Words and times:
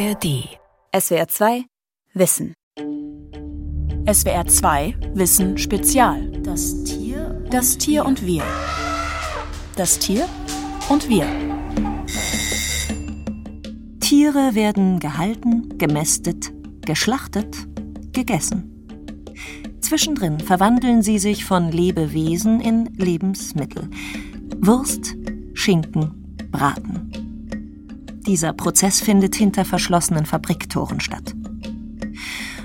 ARD. 0.00 0.48
SWR 0.98 1.28
2 1.28 1.64
Wissen. 2.14 2.54
SWR 4.10 4.46
2 4.46 4.94
Wissen 5.12 5.58
Spezial. 5.58 6.30
Das 6.42 6.84
Tier. 6.84 7.44
Das 7.50 7.76
Tier 7.76 8.06
und 8.06 8.24
wir. 8.24 8.42
Das 9.76 9.98
Tier 9.98 10.26
und 10.88 11.06
wir. 11.10 11.26
Tiere 14.00 14.54
werden 14.54 15.00
gehalten, 15.00 15.76
gemästet, 15.76 16.50
geschlachtet, 16.80 17.54
gegessen. 18.12 18.86
Zwischendrin 19.82 20.40
verwandeln 20.40 21.02
sie 21.02 21.18
sich 21.18 21.44
von 21.44 21.70
Lebewesen 21.70 22.62
in 22.62 22.86
Lebensmittel. 22.94 23.90
Wurst, 24.60 25.14
Schinken, 25.52 26.36
Braten. 26.50 27.19
Dieser 28.26 28.52
Prozess 28.52 29.00
findet 29.00 29.34
hinter 29.34 29.64
verschlossenen 29.64 30.26
Fabriktoren 30.26 31.00
statt. 31.00 31.34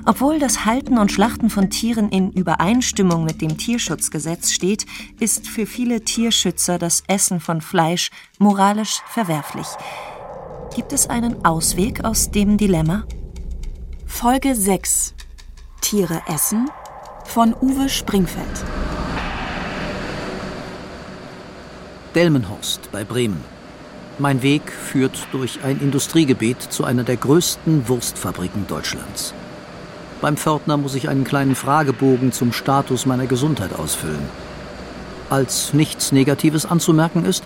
Obwohl 0.06 0.38
das 0.38 0.66
Halten 0.66 1.00
und 1.00 1.12
Schlachten 1.12 1.50
von 1.50 1.70
Tieren 1.70 2.10
in 2.10 2.32
Übereinstimmung 2.32 3.24
mit 3.24 3.42
dem 3.42 3.58
Tierschutzgesetz 3.58 4.52
steht, 4.52 4.86
ist 5.20 5.48
für 5.48 5.66
viele 5.66 6.02
Tierschützer 6.02 6.78
das 6.78 7.04
Essen 7.08 7.40
von 7.40 7.62
Fleisch 7.62 8.12
moralisch 8.38 9.02
verwerflich. 9.08 9.68
Gibt 10.76 10.94
es 10.94 11.10
einen 11.10 11.44
Ausweg 11.44 12.04
aus 12.04 12.30
dem 12.30 12.58
Dilemma? 12.58 13.06
Folge 14.06 14.56
6 14.56 15.16
Tiere 15.82 16.22
essen 16.28 16.70
von 17.26 17.54
Uwe 17.62 17.90
Springfeld. 17.90 18.66
Delmenhorst 22.14 22.92
bei 22.92 23.04
Bremen. 23.04 23.55
Mein 24.18 24.42
Weg 24.42 24.72
führt 24.72 25.28
durch 25.34 25.64
ein 25.64 25.82
Industriegebiet 25.82 26.62
zu 26.62 26.86
einer 26.86 27.04
der 27.04 27.18
größten 27.18 27.90
Wurstfabriken 27.90 28.66
Deutschlands. 28.66 29.34
Beim 30.22 30.38
Pförtner 30.38 30.78
muss 30.78 30.96
ich 30.96 31.10
einen 31.10 31.26
kleinen 31.26 31.54
Fragebogen 31.54 32.32
zum 32.32 32.54
Status 32.54 33.06
meiner 33.06 33.28
Gesundheit 33.28 33.74
ausfüllen. 33.74 34.30
Als 35.30 35.74
nichts 35.74 36.14
Negatives 36.14 36.66
anzumerken 36.66 37.26
ist, 37.26 37.44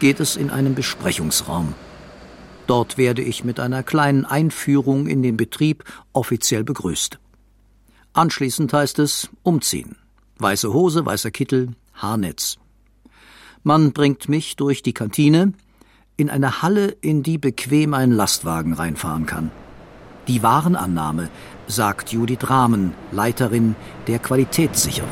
geht 0.00 0.18
es 0.18 0.34
in 0.34 0.50
einen 0.50 0.74
Besprechungsraum. 0.74 1.74
Dort 2.66 2.98
werde 2.98 3.22
ich 3.22 3.44
mit 3.44 3.60
einer 3.60 3.84
kleinen 3.84 4.24
Einführung 4.24 5.06
in 5.06 5.22
den 5.22 5.36
Betrieb 5.36 5.84
offiziell 6.12 6.64
begrüßt. 6.64 7.18
Anschließend 8.12 8.72
heißt 8.72 8.98
es 8.98 9.28
umziehen. 9.44 9.96
Weiße 10.38 10.72
Hose, 10.72 11.06
weißer 11.06 11.30
Kittel, 11.30 11.74
Haarnetz. 11.94 12.58
Man 13.62 13.92
bringt 13.92 14.28
mich 14.28 14.56
durch 14.56 14.82
die 14.82 14.92
Kantine 14.92 15.52
in 16.18 16.28
eine 16.28 16.62
Halle, 16.62 16.88
in 17.00 17.22
die 17.22 17.38
bequem 17.38 17.94
ein 17.94 18.10
Lastwagen 18.10 18.72
reinfahren 18.72 19.24
kann. 19.24 19.52
Die 20.26 20.42
Warenannahme, 20.42 21.28
sagt 21.68 22.10
Judith 22.10 22.50
Rahmen, 22.50 22.92
Leiterin 23.12 23.76
der 24.08 24.18
Qualitätssicherung. 24.18 25.08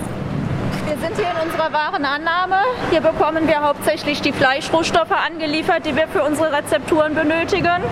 Wir 0.85 0.99
sind 0.99 1.17
hier 1.17 1.31
in 1.31 1.49
unserer 1.49 1.73
Warenannahme. 1.73 2.57
Hier 2.91 3.01
bekommen 3.01 3.47
wir 3.47 3.63
hauptsächlich 3.63 4.21
die 4.21 4.33
Fleischrohstoffe 4.33 5.13
angeliefert, 5.13 5.87
die 5.87 5.95
wir 5.95 6.09
für 6.09 6.25
unsere 6.25 6.53
Rezepturen 6.53 7.15
benötigen. 7.15 7.85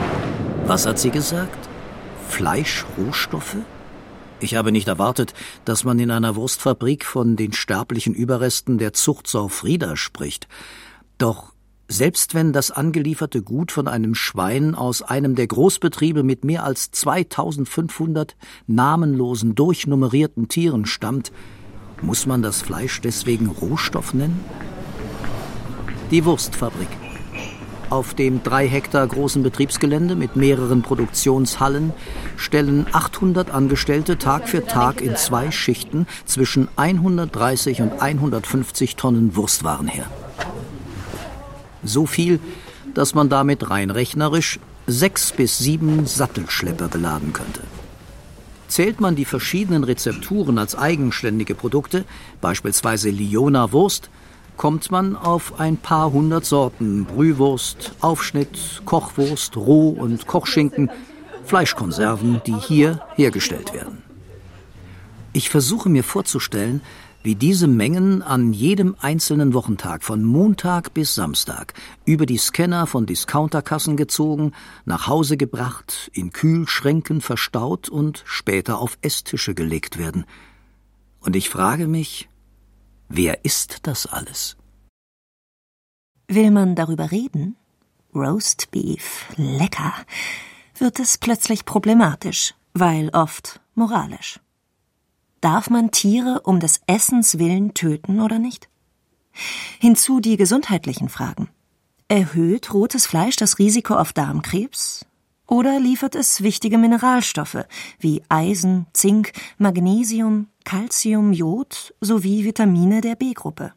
Was 0.67 0.85
hat 0.85 0.99
sie 0.99 1.11
gesagt? 1.11 1.69
Fleischrohstoffe? 2.29 3.59
Ich 4.41 4.57
habe 4.57 4.73
nicht 4.73 4.89
erwartet, 4.89 5.35
dass 5.65 5.85
man 5.85 6.01
in 6.01 6.11
einer 6.11 6.35
Wurstfabrik 6.35 7.05
von 7.05 7.37
den 7.37 7.53
sterblichen 7.53 8.13
Überresten 8.13 8.79
der 8.79 8.93
Zuchtsau 8.93 9.47
Frieda 9.47 9.97
spricht. 9.97 10.49
Doch 11.17 11.54
selbst 11.89 12.35
wenn 12.35 12.53
das 12.53 12.71
angelieferte 12.71 13.43
Gut 13.43 13.71
von 13.71 13.89
einem 13.89 14.15
Schwein 14.15 14.75
aus 14.75 15.03
einem 15.03 15.35
der 15.35 15.47
Großbetriebe 15.47 16.23
mit 16.23 16.45
mehr 16.45 16.65
als 16.65 16.91
2500 16.91 18.37
namenlosen, 18.67 19.55
durchnummerierten 19.55 20.49
Tieren 20.49 20.87
stammt, 20.87 21.31
muss 22.01 22.27
man 22.27 22.43
das 22.43 22.63
Fleisch 22.63 23.01
deswegen 23.01 23.47
Rohstoff 23.47 24.15
nennen? 24.15 24.41
Die 26.11 26.25
Wurstfabrik. 26.25 26.89
Auf 27.91 28.15
dem 28.15 28.43
drei 28.43 28.67
Hektar 28.67 29.07
großen 29.07 29.43
Betriebsgelände 29.43 30.17
mit 30.17 30.37
mehreren 30.37 30.83
Produktionshallen 30.83 31.93
stellen 32.37 32.87
800 32.93 33.51
Angestellte 33.51 34.19
Tag 34.19 34.49
für 34.49 34.67
Tag 34.67 35.01
in 35.01 35.17
zwei 35.17 35.51
Schichten 35.51 36.07
zwischen 36.25 36.69
130 36.77 37.83
und 37.83 38.01
150 38.01 38.97
Tonnen 38.97 39.37
Wurstwaren 39.37 39.87
her. 39.87 40.07
So 41.85 42.07
viel, 42.07 42.41
dass 42.95 43.15
man 43.15 43.29
damit 43.29 43.71
rein 43.71 43.91
rechnerisch 43.91 44.59
sechs 44.87 45.33
bis 45.33 45.59
sieben 45.59 46.07
Sattelschlepper 46.07 46.89
beladen 46.89 47.33
könnte. 47.33 47.61
Zählt 48.69 49.01
man 49.01 49.15
die 49.15 49.25
verschiedenen 49.25 49.85
Rezepturen 49.85 50.59
als 50.59 50.77
eigenständige 50.77 51.55
Produkte, 51.55 52.05
beispielsweise 52.41 53.11
Liona 53.11 53.73
Wurst, 53.73 54.11
kommt 54.57 54.91
man 54.91 55.17
auf 55.17 55.59
ein 55.59 55.77
paar 55.77 56.13
hundert 56.13 56.45
Sorten 56.45 57.05
Brühwurst, 57.05 57.93
Aufschnitt, 58.01 58.83
Kochwurst, 58.85 59.57
Roh- 59.57 59.91
und 59.91 60.27
Kochschinken, 60.27 60.91
Fleischkonserven, 61.45 62.41
die 62.47 62.57
hier 62.57 63.01
hergestellt 63.17 63.75
werden. 63.75 64.03
Ich 65.33 65.51
versuche 65.51 65.89
mir 65.89 66.05
vorzustellen, 66.05 66.81
wie 67.25 67.35
diese 67.35 67.67
Mengen 67.67 68.21
an 68.23 68.53
jedem 68.53 68.97
einzelnen 69.01 69.55
Wochentag 69.55 70.05
von 70.05 70.23
Montag 70.23 70.93
bis 70.93 71.15
Samstag 71.15 71.73
über 72.05 72.27
die 72.27 72.37
Scanner 72.37 72.87
von 72.87 73.07
Discounterkassen 73.07 73.97
gezogen, 73.97 74.53
nach 74.85 75.07
Hause 75.07 75.39
gebracht, 75.39 76.11
in 76.13 76.33
Kühlschränken 76.33 77.23
verstaut 77.23 77.89
und 77.89 78.23
später 78.27 78.79
auf 78.79 78.99
Esstische 79.01 79.55
gelegt 79.55 79.97
werden. 79.97 80.27
Und 81.21 81.35
ich 81.35 81.49
frage 81.49 81.89
mich, 81.89 82.29
wer 83.09 83.43
ist 83.43 83.87
das 83.87 84.05
alles? 84.05 84.59
Will 86.29 86.51
man 86.51 86.75
darüber 86.75 87.11
reden? 87.11 87.57
Roast 88.15 88.71
Beef, 88.71 89.25
lecker, 89.37 89.95
wird 90.77 91.01
es 91.01 91.17
plötzlich 91.17 91.65
problematisch, 91.65 92.55
weil 92.75 93.09
oft 93.15 93.61
moralisch. 93.75 94.41
Darf 95.45 95.69
man 95.69 95.91
Tiere 95.91 96.41
um 96.45 96.59
des 96.59 96.81
Essens 96.87 97.39
willen 97.39 97.75
töten 97.75 98.23
oder 98.23 98.39
nicht? 98.39 98.71
Hinzu 99.79 100.21
die 100.21 100.39
gesundheitlichen 100.39 101.11
Fragen. 101.11 101.51
Erhöht 102.09 102.73
rotes 102.73 103.07
Fleisch 103.07 103.37
das 103.37 103.59
Risiko 103.59 103.95
auf 103.95 104.15
Darmkrebs? 104.15 105.05
Oder 105.47 105.79
liefert 105.81 106.15
es 106.15 106.43
wichtige 106.43 106.79
Mineralstoffe 106.79 107.67
wie 107.99 108.23
Eisen, 108.31 108.87
Zink, 108.95 109.33
Magnesium, 109.59 110.47
Calcium, 110.65 111.35
Jod 111.35 111.95
sowie 112.01 112.47
Vitamine 112.47 113.03
der 113.03 113.15
B-Gruppe? 113.15 113.75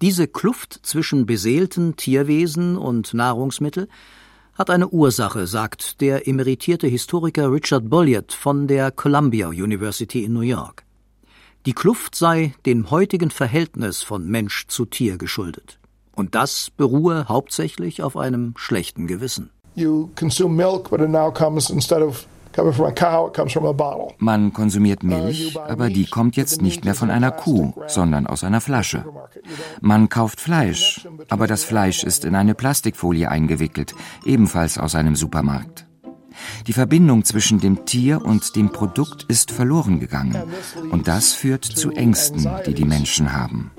Diese 0.00 0.26
Kluft 0.26 0.80
zwischen 0.82 1.26
beseelten 1.26 1.96
Tierwesen 1.96 2.78
und 2.78 3.12
Nahrungsmittel 3.12 3.86
hat 4.54 4.70
eine 4.70 4.88
Ursache, 4.88 5.46
sagt 5.46 6.00
der 6.00 6.26
emeritierte 6.26 6.86
Historiker 6.86 7.52
Richard 7.52 7.90
Bolliett 7.90 8.32
von 8.32 8.66
der 8.66 8.90
Columbia 8.90 9.48
University 9.48 10.24
in 10.24 10.32
New 10.32 10.40
York. 10.40 10.86
Die 11.64 11.74
Kluft 11.74 12.16
sei 12.16 12.54
dem 12.66 12.90
heutigen 12.90 13.30
Verhältnis 13.30 14.02
von 14.02 14.26
Mensch 14.26 14.66
zu 14.66 14.84
Tier 14.84 15.16
geschuldet. 15.16 15.78
Und 16.16 16.34
das 16.34 16.70
beruhe 16.76 17.28
hauptsächlich 17.28 18.02
auf 18.02 18.16
einem 18.16 18.54
schlechten 18.56 19.06
Gewissen. 19.06 19.50
Man 24.18 24.52
konsumiert 24.52 25.04
Milch, 25.04 25.56
aber 25.56 25.88
die 25.88 26.06
kommt 26.06 26.36
jetzt 26.36 26.60
nicht 26.62 26.84
mehr 26.84 26.96
von 26.96 27.10
einer 27.10 27.30
Kuh, 27.30 27.72
sondern 27.86 28.26
aus 28.26 28.42
einer 28.42 28.60
Flasche. 28.60 29.04
Man 29.80 30.08
kauft 30.08 30.40
Fleisch, 30.40 31.08
aber 31.28 31.46
das 31.46 31.62
Fleisch 31.62 32.02
ist 32.02 32.24
in 32.24 32.34
eine 32.34 32.56
Plastikfolie 32.56 33.30
eingewickelt, 33.30 33.94
ebenfalls 34.24 34.78
aus 34.78 34.96
einem 34.96 35.14
Supermarkt. 35.14 35.86
Die 36.66 36.72
Verbindung 36.72 37.24
zwischen 37.24 37.60
dem 37.60 37.84
Tier 37.84 38.24
und 38.24 38.56
dem 38.56 38.70
Produkt 38.70 39.24
ist 39.28 39.50
verloren 39.50 40.00
gegangen. 40.00 40.42
Und 40.90 41.08
das 41.08 41.32
führt 41.32 41.64
zu 41.64 41.90
Ängsten, 41.90 42.48
die 42.66 42.74
die 42.74 42.84
Menschen 42.84 43.32
haben. 43.32 43.70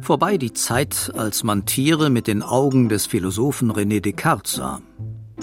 Vorbei 0.00 0.38
die 0.38 0.52
Zeit, 0.52 1.12
als 1.16 1.44
man 1.44 1.66
Tiere 1.66 2.10
mit 2.10 2.26
den 2.26 2.42
Augen 2.42 2.88
des 2.88 3.06
Philosophen 3.06 3.70
René 3.70 4.00
Descartes 4.00 4.52
sah. 4.52 4.80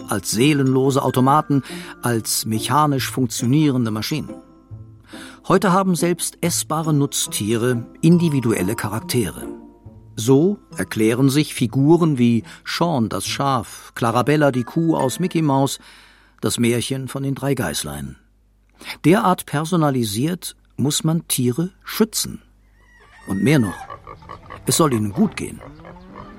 Als 0.10 0.31
seelenlose 0.31 1.04
Automaten, 1.04 1.64
als 2.02 2.46
mechanisch 2.46 3.12
funktionierende 3.12 3.92
Maschinen. 3.92 4.30
Heute 5.48 5.72
haben 5.72 5.96
selbst 5.96 6.38
essbare 6.42 6.94
Nutztiere 6.94 7.86
individuelle 8.02 8.75
Charaktere. 8.75 9.56
So 10.19 10.58
erklären 10.75 11.30
sich 11.30 11.54
Figuren 11.54 12.18
wie 12.18 12.44
Sean 12.66 13.08
das 13.08 13.28
Schaf, 13.28 13.92
Clarabella 13.94 14.52
die 14.52 14.64
Kuh 14.64 14.98
aus 14.98 15.19
Mickey 15.19 15.44
Mouse, 15.44 15.78
das 16.42 16.58
Märchen 16.58 17.08
von 17.08 17.22
den 17.22 17.36
drei 17.36 17.54
Geißlein. 17.54 18.16
Derart 19.06 19.46
personalisiert 19.46 20.56
muss 20.75 21.04
man 21.04 21.28
Tiere 21.28 21.69
schützen. 21.84 22.42
Und 23.28 23.44
mehr 23.44 23.60
noch, 23.60 23.78
es 24.66 24.78
soll 24.78 24.94
ihnen 24.94 25.14
gut 25.14 25.38
gehen. 25.38 25.62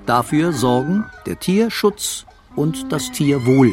Dafür 0.07 0.53
sorgen 0.53 1.05
der 1.27 1.39
Tierschutz 1.39 2.27
und 2.57 2.93
das 2.93 3.13
Tierwohl. 3.13 3.73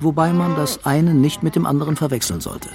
wobei 0.00 0.32
man 0.32 0.56
das 0.56 0.86
eine 0.86 1.12
nicht 1.12 1.42
mit 1.42 1.56
dem 1.56 1.66
anderen 1.66 1.94
verwechseln 1.94 2.40
sollte. 2.40 2.70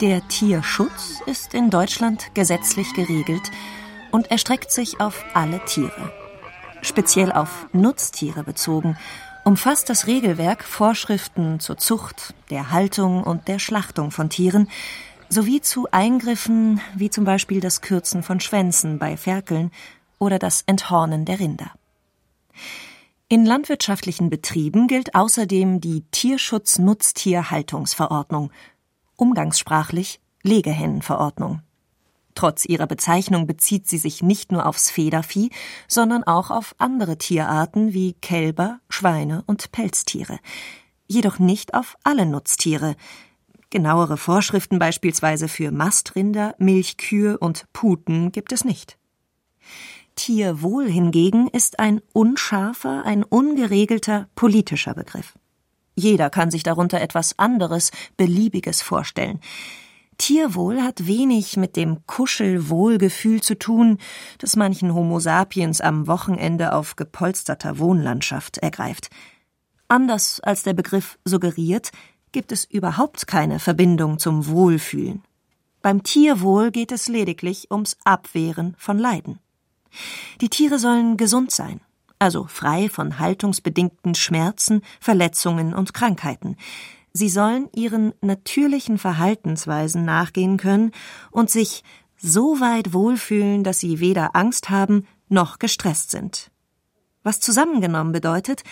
Der 0.00 0.26
Tierschutz 0.26 1.20
ist 1.26 1.54
in 1.54 1.70
Deutschland 1.70 2.34
gesetzlich 2.34 2.92
geregelt 2.94 3.52
und 4.10 4.30
erstreckt 4.30 4.70
sich 4.70 5.00
auf 5.00 5.24
alle 5.34 5.64
Tiere. 5.64 6.12
Speziell 6.82 7.32
auf 7.32 7.66
Nutztiere 7.72 8.44
bezogen 8.44 8.96
umfasst 9.44 9.88
das 9.88 10.06
Regelwerk 10.06 10.62
Vorschriften 10.64 11.58
zur 11.60 11.78
Zucht, 11.78 12.34
der 12.50 12.70
Haltung 12.70 13.24
und 13.24 13.48
der 13.48 13.58
Schlachtung 13.58 14.10
von 14.10 14.28
Tieren 14.30 14.68
sowie 15.28 15.60
zu 15.60 15.88
Eingriffen 15.90 16.80
wie 16.94 17.10
zum 17.10 17.24
Beispiel 17.24 17.60
das 17.60 17.80
Kürzen 17.80 18.22
von 18.22 18.38
Schwänzen 18.40 18.98
bei 18.98 19.16
Ferkeln 19.16 19.72
oder 20.18 20.38
das 20.38 20.62
Enthornen 20.66 21.24
der 21.24 21.40
Rinder. 21.40 21.72
In 23.28 23.44
landwirtschaftlichen 23.44 24.30
Betrieben 24.30 24.86
gilt 24.88 25.14
außerdem 25.14 25.82
die 25.82 26.02
Tierschutz-Nutztierhaltungsverordnung, 26.12 28.50
umgangssprachlich 29.16 30.18
Legehennenverordnung. 30.42 31.60
Trotz 32.38 32.64
ihrer 32.66 32.86
Bezeichnung 32.86 33.48
bezieht 33.48 33.88
sie 33.88 33.98
sich 33.98 34.22
nicht 34.22 34.52
nur 34.52 34.64
aufs 34.64 34.92
Federvieh, 34.92 35.50
sondern 35.88 36.22
auch 36.22 36.52
auf 36.52 36.72
andere 36.78 37.18
Tierarten 37.18 37.94
wie 37.94 38.12
Kälber, 38.12 38.78
Schweine 38.88 39.42
und 39.48 39.72
Pelztiere, 39.72 40.38
jedoch 41.08 41.40
nicht 41.40 41.74
auf 41.74 41.96
alle 42.04 42.26
Nutztiere. 42.26 42.94
Genauere 43.70 44.16
Vorschriften 44.16 44.78
beispielsweise 44.78 45.48
für 45.48 45.72
Mastrinder, 45.72 46.54
Milchkühe 46.58 47.38
und 47.38 47.66
Puten 47.72 48.30
gibt 48.30 48.52
es 48.52 48.64
nicht. 48.64 48.98
Tierwohl 50.14 50.88
hingegen 50.88 51.48
ist 51.48 51.80
ein 51.80 52.00
unscharfer, 52.12 53.04
ein 53.04 53.24
ungeregelter 53.24 54.28
politischer 54.36 54.94
Begriff. 54.94 55.34
Jeder 55.96 56.30
kann 56.30 56.52
sich 56.52 56.62
darunter 56.62 57.00
etwas 57.00 57.36
anderes, 57.36 57.90
beliebiges 58.16 58.80
vorstellen. 58.80 59.40
Tierwohl 60.18 60.82
hat 60.82 61.06
wenig 61.06 61.56
mit 61.56 61.76
dem 61.76 62.04
Kuschelwohlgefühl 62.06 63.40
zu 63.40 63.58
tun, 63.58 63.98
das 64.38 64.56
manchen 64.56 64.92
Homo 64.92 65.20
sapiens 65.20 65.80
am 65.80 66.06
Wochenende 66.06 66.74
auf 66.74 66.96
gepolsterter 66.96 67.78
Wohnlandschaft 67.78 68.58
ergreift. 68.58 69.10
Anders 69.86 70.40
als 70.40 70.64
der 70.64 70.74
Begriff 70.74 71.18
suggeriert, 71.24 71.92
gibt 72.32 72.52
es 72.52 72.64
überhaupt 72.64 73.26
keine 73.26 73.58
Verbindung 73.58 74.18
zum 74.18 74.46
Wohlfühlen. 74.48 75.22
Beim 75.80 76.02
Tierwohl 76.02 76.72
geht 76.72 76.92
es 76.92 77.08
lediglich 77.08 77.70
ums 77.70 77.96
Abwehren 78.04 78.74
von 78.76 78.98
Leiden. 78.98 79.38
Die 80.40 80.50
Tiere 80.50 80.78
sollen 80.78 81.16
gesund 81.16 81.52
sein, 81.52 81.80
also 82.18 82.44
frei 82.44 82.88
von 82.88 83.18
haltungsbedingten 83.18 84.14
Schmerzen, 84.14 84.82
Verletzungen 85.00 85.72
und 85.72 85.94
Krankheiten. 85.94 86.56
Sie 87.18 87.28
sollen 87.28 87.68
ihren 87.74 88.14
natürlichen 88.20 88.96
Verhaltensweisen 88.96 90.04
nachgehen 90.04 90.56
können 90.56 90.92
und 91.32 91.50
sich 91.50 91.82
so 92.16 92.60
weit 92.60 92.92
wohlfühlen, 92.92 93.64
dass 93.64 93.80
sie 93.80 93.98
weder 93.98 94.36
Angst 94.36 94.70
haben 94.70 95.04
noch 95.28 95.58
gestresst 95.58 96.12
sind. 96.12 96.52
Was 97.24 97.40
zusammengenommen 97.40 98.12
bedeutet, 98.12 98.62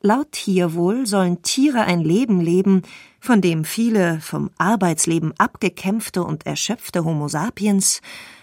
laut 0.00 0.30
Tierwohl 0.30 1.04
sollen 1.04 1.42
Tiere 1.42 1.80
ein 1.80 2.00
Leben 2.00 2.40
leben, 2.40 2.82
von 3.18 3.40
dem 3.40 3.64
viele 3.64 4.20
vom 4.20 4.50
Arbeitsleben 4.56 5.34
abgekämpfte 5.36 6.22
und 6.22 6.46
erschöpfte 6.46 7.04
Homo 7.04 7.26
sapiens 7.26 8.02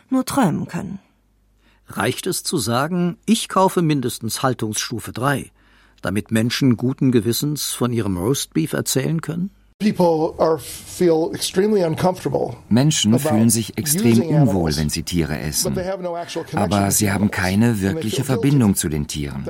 nur 0.10 0.26
träumen 0.26 0.68
können. 0.68 1.00
Reicht 1.88 2.28
es 2.28 2.44
zu 2.44 2.58
sagen, 2.58 3.18
ich 3.26 3.48
kaufe 3.48 3.82
mindestens 3.82 4.44
Haltungsstufe 4.44 5.14
3, 5.14 5.52
damit 6.02 6.32
Menschen 6.32 6.78
guten 6.78 7.12
Gewissens 7.12 7.72
von 7.72 7.92
ihrem 7.92 8.18
Roastbeef 8.18 8.74
erzählen 8.74 9.22
können? 9.22 9.52
Menschen 12.70 13.20
fühlen 13.20 13.50
sich 13.52 13.78
extrem 13.78 14.22
unwohl, 14.24 14.76
wenn 14.76 14.90
sie 14.90 15.04
Tiere 15.04 15.40
essen. 15.40 15.78
Aber 16.54 16.90
sie 16.90 17.12
haben 17.12 17.30
keine 17.30 17.80
wirkliche 17.80 18.24
Verbindung 18.24 18.74
zu 18.74 18.90
den 18.90 19.06
Tieren. 19.06 19.48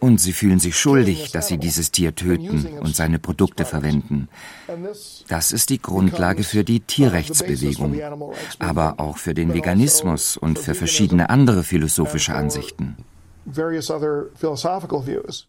Und 0.00 0.18
sie 0.18 0.32
fühlen 0.32 0.60
sich 0.60 0.78
schuldig, 0.78 1.30
dass 1.32 1.48
sie 1.48 1.58
dieses 1.58 1.90
Tier 1.90 2.14
töten 2.14 2.68
und 2.80 2.96
seine 2.96 3.18
Produkte 3.18 3.66
verwenden. 3.66 4.30
Das 5.28 5.52
ist 5.52 5.68
die 5.68 5.82
Grundlage 5.82 6.42
für 6.42 6.64
die 6.64 6.80
Tierrechtsbewegung, 6.80 8.00
aber 8.58 8.94
auch 8.98 9.18
für 9.18 9.34
den 9.34 9.52
Veganismus 9.52 10.38
und 10.38 10.58
für 10.58 10.74
verschiedene 10.74 11.28
andere 11.28 11.64
philosophische 11.64 12.34
Ansichten. 12.34 12.96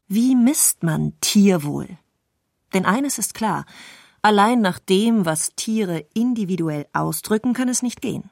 Wie 0.07 0.35
misst 0.35 0.83
man 0.83 1.13
Tierwohl? 1.21 1.87
Denn 2.73 2.85
eines 2.85 3.17
ist 3.17 3.33
klar, 3.33 3.65
Allein 4.23 4.61
nach 4.61 4.77
dem, 4.77 5.25
was 5.25 5.55
Tiere 5.55 6.05
individuell 6.13 6.85
ausdrücken, 6.93 7.53
kann 7.53 7.69
es 7.69 7.81
nicht 7.81 8.01
gehen. 8.01 8.29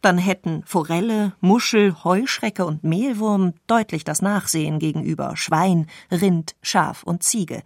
Dann 0.00 0.18
hätten 0.18 0.64
Forelle, 0.64 1.34
Muschel, 1.40 1.94
Heuschrecke 2.02 2.64
und 2.64 2.82
Mehlwurm 2.82 3.54
deutlich 3.66 4.04
das 4.04 4.20
Nachsehen 4.20 4.78
gegenüber 4.78 5.36
Schwein, 5.36 5.86
Rind, 6.10 6.56
Schaf 6.60 7.04
und 7.04 7.22
Ziege. 7.22 7.62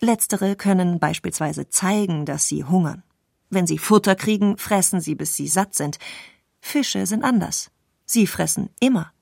Letztere 0.00 0.56
können 0.56 0.98
beispielsweise 0.98 1.68
zeigen, 1.68 2.24
dass 2.24 2.48
sie 2.48 2.64
hungern. 2.64 3.02
Wenn 3.50 3.66
sie 3.66 3.78
Futter 3.78 4.14
kriegen, 4.14 4.56
fressen 4.58 5.00
sie, 5.00 5.14
bis 5.14 5.36
sie 5.36 5.48
satt 5.48 5.74
sind. 5.74 5.98
Fische 6.60 7.06
sind 7.06 7.22
anders. 7.22 7.70
Sie 8.06 8.26
fressen 8.26 8.70
immer. 8.80 9.12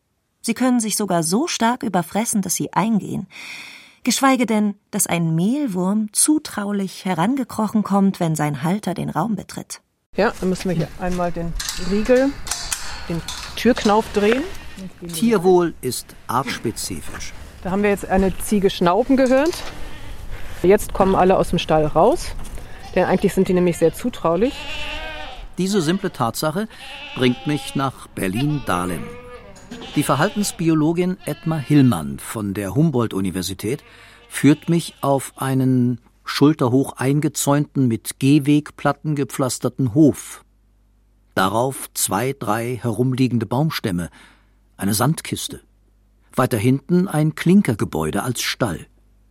Sie 0.46 0.54
können 0.54 0.78
sich 0.78 0.96
sogar 0.96 1.24
so 1.24 1.48
stark 1.48 1.82
überfressen, 1.82 2.40
dass 2.40 2.54
sie 2.54 2.72
eingehen 2.72 3.26
geschweige 4.04 4.46
denn, 4.46 4.76
dass 4.92 5.08
ein 5.08 5.34
Mehlwurm 5.34 6.12
zutraulich 6.12 7.04
herangekrochen 7.04 7.82
kommt, 7.82 8.20
wenn 8.20 8.36
sein 8.36 8.62
Halter 8.62 8.94
den 8.94 9.10
Raum 9.10 9.34
betritt. 9.34 9.80
Ja, 10.14 10.32
dann 10.38 10.48
müssen 10.48 10.68
wir 10.68 10.76
hier 10.76 10.88
einmal 11.00 11.32
den 11.32 11.52
Riegel, 11.90 12.30
den 13.08 13.20
Türknauf 13.56 14.04
drehen. 14.12 14.44
Tierwohl 15.12 15.74
ist 15.80 16.14
artspezifisch. 16.28 17.32
Da 17.64 17.72
haben 17.72 17.82
wir 17.82 17.90
jetzt 17.90 18.08
eine 18.08 18.38
Ziege 18.38 18.70
schnauben 18.70 19.16
gehört. 19.16 19.54
Jetzt 20.62 20.92
kommen 20.92 21.16
alle 21.16 21.36
aus 21.36 21.50
dem 21.50 21.58
Stall 21.58 21.84
raus, 21.84 22.28
denn 22.94 23.06
eigentlich 23.06 23.34
sind 23.34 23.48
die 23.48 23.54
nämlich 23.54 23.78
sehr 23.78 23.92
zutraulich. 23.92 24.54
Diese 25.58 25.82
simple 25.82 26.12
Tatsache 26.12 26.68
bringt 27.16 27.48
mich 27.48 27.74
nach 27.74 28.06
Berlin-Dahlem. 28.06 29.02
Die 29.96 30.02
Verhaltensbiologin 30.02 31.16
Edma 31.24 31.56
Hillmann 31.56 32.18
von 32.18 32.52
der 32.52 32.74
Humboldt-Universität 32.74 33.82
führt 34.28 34.68
mich 34.68 34.94
auf 35.00 35.32
einen 35.36 36.00
schulterhoch 36.24 36.92
eingezäunten, 36.98 37.88
mit 37.88 38.18
Gehwegplatten 38.18 39.14
gepflasterten 39.14 39.94
Hof. 39.94 40.44
Darauf 41.34 41.88
zwei, 41.94 42.34
drei 42.38 42.76
herumliegende 42.76 43.46
Baumstämme, 43.46 44.10
eine 44.76 44.94
Sandkiste. 44.94 45.62
Weiter 46.34 46.58
hinten 46.58 47.08
ein 47.08 47.34
Klinkergebäude 47.34 48.22
als 48.22 48.42
Stall. 48.42 48.86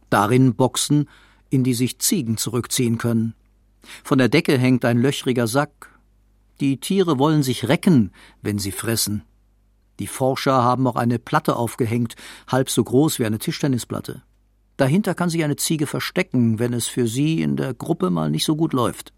Darin 0.09 0.55
Boxen, 0.55 1.07
in 1.49 1.63
die 1.63 1.73
sich 1.73 1.99
Ziegen 1.99 2.37
zurückziehen 2.37 2.97
können. 2.97 3.35
Von 4.03 4.17
der 4.17 4.29
Decke 4.29 4.57
hängt 4.57 4.85
ein 4.85 4.97
löchriger 4.97 5.47
Sack. 5.47 5.99
Die 6.59 6.77
Tiere 6.77 7.19
wollen 7.19 7.43
sich 7.43 7.67
recken, 7.67 8.11
wenn 8.41 8.57
sie 8.57 8.71
fressen. 8.71 9.23
Die 9.99 10.07
Forscher 10.07 10.63
haben 10.63 10.87
auch 10.87 10.95
eine 10.95 11.19
Platte 11.19 11.55
aufgehängt, 11.55 12.15
halb 12.47 12.69
so 12.69 12.83
groß 12.83 13.19
wie 13.19 13.25
eine 13.25 13.39
Tischtennisplatte. 13.39 14.23
Dahinter 14.77 15.15
kann 15.15 15.29
sich 15.29 15.43
eine 15.43 15.55
Ziege 15.55 15.87
verstecken, 15.87 16.59
wenn 16.59 16.73
es 16.73 16.87
für 16.87 17.07
sie 17.07 17.41
in 17.41 17.55
der 17.55 17.73
Gruppe 17.73 18.09
mal 18.09 18.29
nicht 18.29 18.45
so 18.45 18.55
gut 18.55 18.73
läuft. 18.73 19.13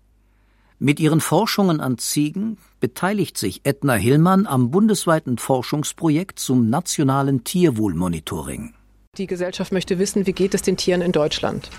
Mit 0.79 0.99
ihren 0.99 1.21
Forschungen 1.21 1.79
an 1.79 1.97
Ziegen 1.97 2.59
beteiligt 2.79 3.39
sich 3.39 3.61
Edna 3.63 3.93
Hillmann 3.93 4.45
am 4.45 4.69
bundesweiten 4.69 5.39
Forschungsprojekt 5.39 6.37
zum 6.37 6.69
nationalen 6.69 7.43
Tierwohlmonitoring. 7.43 8.75
Die 9.17 9.25
Gesellschaft 9.25 9.71
möchte 9.71 9.97
wissen, 9.97 10.27
wie 10.27 10.33
geht 10.33 10.53
es 10.53 10.61
den 10.61 10.77
Tieren 10.77 11.01
in 11.01 11.11
Deutschland. 11.11 11.71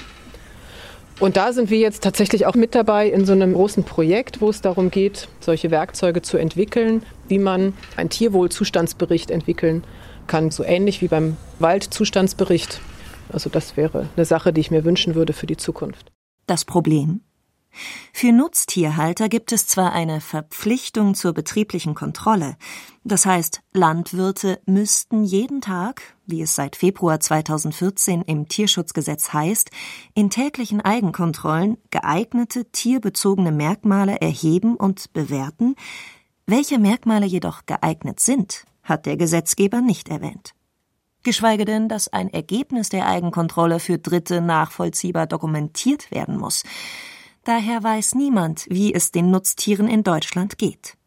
Und 1.21 1.37
da 1.37 1.53
sind 1.53 1.69
wir 1.69 1.79
jetzt 1.79 2.05
tatsächlich 2.05 2.47
auch 2.47 2.55
mit 2.55 2.77
dabei 2.77 3.09
in 3.09 3.27
so 3.27 3.33
einem 3.33 3.53
großen 3.53 3.83
Projekt, 3.83 4.41
wo 4.41 4.51
es 4.51 4.61
darum 4.61 4.91
geht, 4.91 5.29
solche 5.41 5.73
Werkzeuge 5.73 6.23
zu 6.23 6.37
entwickeln, 6.37 7.03
wie 7.27 7.39
man 7.39 7.75
einen 7.97 8.09
Tierwohlzustandsbericht 8.09 9.31
entwickeln 9.31 9.83
kann, 10.29 10.53
so 10.53 10.63
ähnlich 10.63 11.03
wie 11.03 11.09
beim 11.09 11.37
Waldzustandsbericht. 11.59 12.81
Also 13.33 13.51
das 13.51 13.77
wäre 13.77 14.09
eine 14.17 14.25
Sache, 14.25 14.53
die 14.53 14.61
ich 14.61 14.71
mir 14.71 14.85
wünschen 14.85 15.17
würde 15.17 15.33
für 15.33 15.47
die 15.47 15.57
Zukunft. 15.57 16.13
Das 16.47 16.65
Problem? 16.65 17.21
Für 18.12 18.32
Nutztierhalter 18.32 19.28
gibt 19.28 19.52
es 19.52 19.66
zwar 19.66 19.92
eine 19.92 20.20
Verpflichtung 20.20 21.14
zur 21.14 21.32
betrieblichen 21.32 21.94
Kontrolle, 21.94 22.56
das 23.08 23.25
heißt, 23.25 23.62
Landwirte 23.73 24.61
müssten 24.66 25.25
jeden 25.25 25.62
Tag, 25.62 26.02
wie 26.26 26.42
es 26.42 26.54
seit 26.54 26.76
Februar 26.76 27.18
2014 27.18 28.20
im 28.20 28.49
Tierschutzgesetz 28.49 29.32
heißt, 29.32 29.70
in 30.12 30.28
täglichen 30.28 30.82
Eigenkontrollen 30.82 31.78
geeignete 31.90 32.66
tierbezogene 32.66 33.50
Merkmale 33.50 34.20
erheben 34.20 34.76
und 34.76 35.14
bewerten, 35.14 35.75
welche 36.47 36.78
Merkmale 36.78 37.25
jedoch 37.25 37.64
geeignet 37.64 38.20
sind, 38.20 38.66
hat 38.82 39.06
der 39.06 39.16
Gesetzgeber 39.16 39.80
nicht 39.80 40.11
erwähnt. 40.11 40.52
geschweige 41.23 41.64
denn, 41.64 41.88
dass 41.88 42.08
ein 42.08 42.30
Ergebnis 42.30 42.90
der 42.90 43.06
Eigenkontrolle 43.06 43.80
für 43.80 43.99
Dritte 43.99 44.42
nachvollziehbar 44.42 45.26
dokumentiert 45.26 46.11
werden 46.11 46.37
muss. 46.37 46.62
Daher 47.49 47.83
weiß 47.83 48.14
niemand, 48.14 48.67
wie 48.69 48.93
es 48.93 49.11
den 49.11 49.31
Nutztieren 49.31 49.88
in 49.88 50.05
Deutschland 50.05 50.59
geht. 50.59 50.99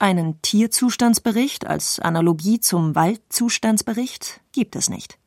Einen 0.00 0.42
Tierzustandsbericht 0.42 1.64
als 1.64 2.00
Analogie 2.00 2.58
zum 2.58 2.96
Waldzustandsbericht 2.96 4.40
gibt 4.50 4.74
es 4.74 4.90
nicht. 4.90 5.20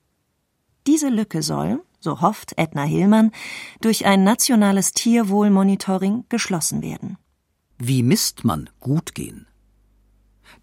Diese 0.85 1.07
Lücke 1.07 1.43
soll, 1.43 1.81
so 2.01 2.19
hofft 2.19 2.57
Edna 2.57 2.83
Hillmann, 2.83 3.31
durch 3.79 4.05
ein 4.05 4.25
nationales 4.25 4.91
Tierwohlmonitoring 4.91 6.25
geschlossen 6.27 6.81
werden. 6.81 7.17
Wie 7.77 8.03
misst 8.03 8.43
man 8.43 8.69
gut 8.81 9.15
gehen? 9.15 9.47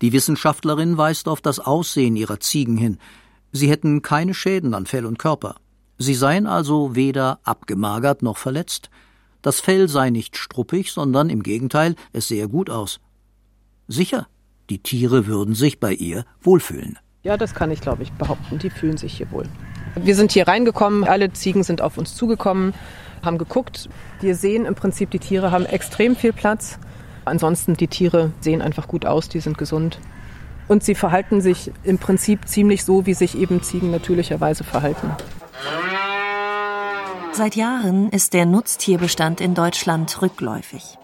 Die 0.03 0.13
Wissenschaftlerin 0.13 0.99
weist 0.99 1.27
auf 1.27 1.41
das 1.41 1.59
Aussehen 1.59 2.17
ihrer 2.17 2.39
Ziegen 2.39 2.77
hin. 2.77 2.99
Sie 3.51 3.71
hätten 3.71 4.03
keine 4.03 4.35
Schäden 4.35 4.75
an 4.75 4.85
Fell 4.85 5.07
und 5.07 5.19
Körper. 5.19 5.55
Sie 5.97 6.15
seien 6.15 6.47
also 6.47 6.95
weder 6.97 7.41
abgemagert 7.45 8.21
noch 8.21 8.37
verletzt. 8.37 8.91
Das 9.43 9.61
Fell 9.61 9.89
sei 9.89 10.11
nicht 10.11 10.37
struppig, 10.37 10.93
sondern 10.93 11.31
im 11.31 11.43
Gegenteil, 11.43 11.95
es 12.13 12.29
sehe 12.29 12.49
gut 12.49 12.71
aus. 12.71 13.01
Sicher, 13.89 14.27
die 14.69 14.79
Tiere 14.79 15.27
würden 15.27 15.55
sich 15.55 15.81
bei 15.81 15.93
ihr 15.93 16.25
wohlfühlen. 16.41 16.99
Ja, 17.23 17.37
das 17.37 17.55
kann 17.55 17.71
ich, 17.71 17.81
glaube 17.81 18.03
ich, 18.03 18.13
behaupten. 18.13 18.59
Die 18.59 18.71
fühlen 18.71 18.97
sich 18.97 19.15
hier 19.15 19.31
wohl. 19.31 19.47
Wir 19.97 20.15
sind 20.15 20.33
hier 20.33 20.47
reingekommen, 20.47 21.05
alle 21.05 21.33
Ziegen 21.33 21.63
sind 21.63 21.83
auf 21.83 21.99
uns 21.99 22.15
zugekommen, 22.15 22.73
haben 23.23 23.37
geguckt. 23.37 23.89
Wir 24.21 24.35
sehen 24.35 24.65
im 24.65 24.75
Prinzip, 24.75 25.11
die 25.11 25.19
Tiere 25.19 25.51
haben 25.51 25.67
extrem 25.67 26.17
viel 26.17 26.33
Platz. 26.33 26.79
Ansonsten, 27.25 27.75
die 27.75 27.89
Tiere 27.89 28.33
sehen 28.41 28.63
einfach 28.63 28.89
gut 28.89 29.05
aus, 29.05 29.29
die 29.29 29.41
sind 29.41 29.59
gesund. 29.59 29.99
Und 30.69 30.85
sie 30.85 30.95
verhalten 30.95 31.41
sich 31.41 31.73
im 31.83 31.99
Prinzip 31.99 32.47
ziemlich 32.47 32.85
so, 32.85 33.05
wie 33.05 33.15
sich 33.15 33.37
eben 33.37 33.63
Ziegen 33.63 33.91
natürlicherweise 33.91 34.65
verhalten. 34.65 35.11
Seit 37.33 37.55
Jahren 37.55 38.11
ist 38.11 38.33
der 38.33 38.45
Nutztierbestand 38.45 39.41
in 39.41 39.55
Deutschland 39.55 40.21
rückläufig. 40.21 40.99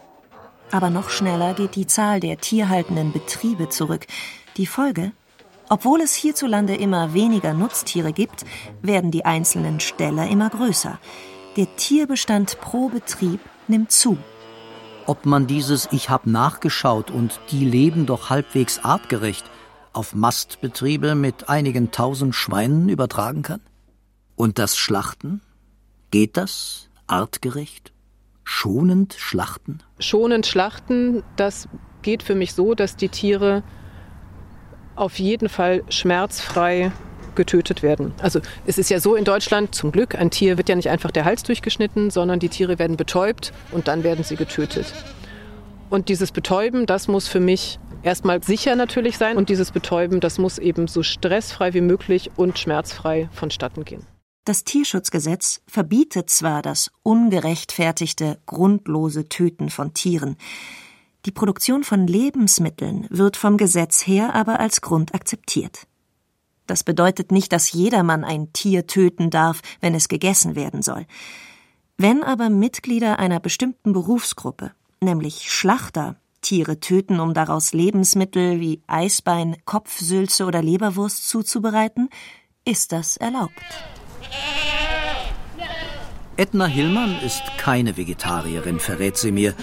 Aber 0.72 0.90
noch 0.90 1.08
schneller 1.08 1.54
geht 1.54 1.76
die 1.76 1.86
Zahl 1.86 2.18
der 2.18 2.38
tierhaltenden 2.38 3.12
Betriebe 3.12 3.68
zurück. 3.68 4.06
Die 4.56 4.66
Folge? 4.66 5.12
Obwohl 5.68 6.00
es 6.00 6.14
hierzulande 6.14 6.74
immer 6.74 7.14
weniger 7.14 7.54
Nutztiere 7.54 8.12
gibt, 8.12 8.44
werden 8.82 9.12
die 9.12 9.24
einzelnen 9.24 9.78
Ställe 9.78 10.28
immer 10.28 10.50
größer. 10.50 10.98
Der 11.56 11.74
Tierbestand 11.76 12.60
pro 12.60 12.88
Betrieb 12.88 13.40
nimmt 13.68 13.92
zu. 13.92 14.18
Ob 15.06 15.26
man 15.26 15.46
dieses 15.46 15.88
Ich 15.92 16.10
hab 16.10 16.26
nachgeschaut 16.26 17.12
und 17.12 17.40
die 17.52 17.64
leben 17.64 18.04
doch 18.04 18.30
halbwegs 18.30 18.80
artgerecht 18.84 19.44
auf 19.92 20.14
Mastbetriebe 20.14 21.14
mit 21.14 21.48
einigen 21.48 21.92
tausend 21.92 22.34
Schweinen 22.34 22.88
übertragen 22.88 23.42
kann? 23.42 23.60
Und 24.34 24.58
das 24.58 24.76
Schlachten? 24.76 25.40
Geht 26.10 26.36
das 26.36 26.88
artgerecht? 27.06 27.92
Schonend 28.44 29.14
schlachten? 29.18 29.78
Schonend 29.98 30.46
schlachten, 30.46 31.24
das 31.36 31.68
geht 32.02 32.22
für 32.22 32.34
mich 32.34 32.54
so, 32.54 32.74
dass 32.74 32.96
die 32.96 33.08
Tiere 33.08 33.64
auf 34.94 35.18
jeden 35.18 35.48
Fall 35.48 35.82
schmerzfrei 35.88 36.92
getötet 37.34 37.82
werden. 37.82 38.14
Also 38.20 38.40
es 38.66 38.78
ist 38.78 38.88
ja 38.88 38.98
so 38.98 39.14
in 39.14 39.24
Deutschland, 39.24 39.74
zum 39.74 39.92
Glück, 39.92 40.14
ein 40.14 40.30
Tier 40.30 40.56
wird 40.56 40.68
ja 40.68 40.74
nicht 40.74 40.88
einfach 40.88 41.10
der 41.10 41.24
Hals 41.24 41.42
durchgeschnitten, 41.42 42.10
sondern 42.10 42.38
die 42.38 42.48
Tiere 42.48 42.78
werden 42.78 42.96
betäubt 42.96 43.52
und 43.72 43.88
dann 43.88 44.04
werden 44.04 44.24
sie 44.24 44.36
getötet. 44.36 44.92
Und 45.90 46.08
dieses 46.08 46.32
Betäuben, 46.32 46.86
das 46.86 47.08
muss 47.08 47.28
für 47.28 47.40
mich 47.40 47.78
erstmal 48.02 48.42
sicher 48.42 48.74
natürlich 48.74 49.18
sein 49.18 49.36
und 49.36 49.48
dieses 49.48 49.70
Betäuben, 49.70 50.20
das 50.20 50.38
muss 50.38 50.58
eben 50.58 50.88
so 50.88 51.02
stressfrei 51.02 51.74
wie 51.74 51.80
möglich 51.80 52.30
und 52.36 52.58
schmerzfrei 52.58 53.28
vonstatten 53.32 53.84
gehen. 53.84 54.06
Das 54.46 54.64
Tierschutzgesetz 54.64 55.60
verbietet 55.66 56.30
zwar 56.30 56.62
das 56.62 56.92
ungerechtfertigte, 57.02 58.38
grundlose 58.46 59.28
Töten 59.28 59.68
von 59.70 59.92
Tieren, 59.92 60.36
die 61.26 61.32
Produktion 61.32 61.82
von 61.82 62.06
Lebensmitteln 62.06 63.08
wird 63.10 63.36
vom 63.36 63.56
Gesetz 63.56 64.06
her 64.06 64.36
aber 64.36 64.60
als 64.60 64.80
Grund 64.80 65.12
akzeptiert. 65.12 65.88
Das 66.68 66.84
bedeutet 66.84 67.32
nicht, 67.32 67.52
dass 67.52 67.72
jedermann 67.72 68.22
ein 68.22 68.52
Tier 68.52 68.86
töten 68.86 69.30
darf, 69.30 69.60
wenn 69.80 69.96
es 69.96 70.06
gegessen 70.06 70.54
werden 70.54 70.82
soll. 70.82 71.06
Wenn 71.96 72.22
aber 72.22 72.48
Mitglieder 72.48 73.18
einer 73.18 73.40
bestimmten 73.40 73.92
Berufsgruppe, 73.92 74.70
nämlich 75.00 75.50
Schlachter, 75.50 76.14
Tiere 76.40 76.78
töten, 76.78 77.18
um 77.18 77.34
daraus 77.34 77.72
Lebensmittel 77.72 78.60
wie 78.60 78.80
Eisbein, 78.86 79.56
Kopfsülze 79.64 80.44
oder 80.44 80.62
Leberwurst 80.62 81.28
zuzubereiten, 81.28 82.08
ist 82.64 82.92
das 82.92 83.16
erlaubt. 83.16 83.95
Edna 86.38 86.66
Hillmann 86.66 87.16
ist 87.24 87.42
keine 87.56 87.96
Vegetarierin, 87.96 88.78
verrät 88.78 89.16
sie 89.16 89.32
mir, 89.32 89.54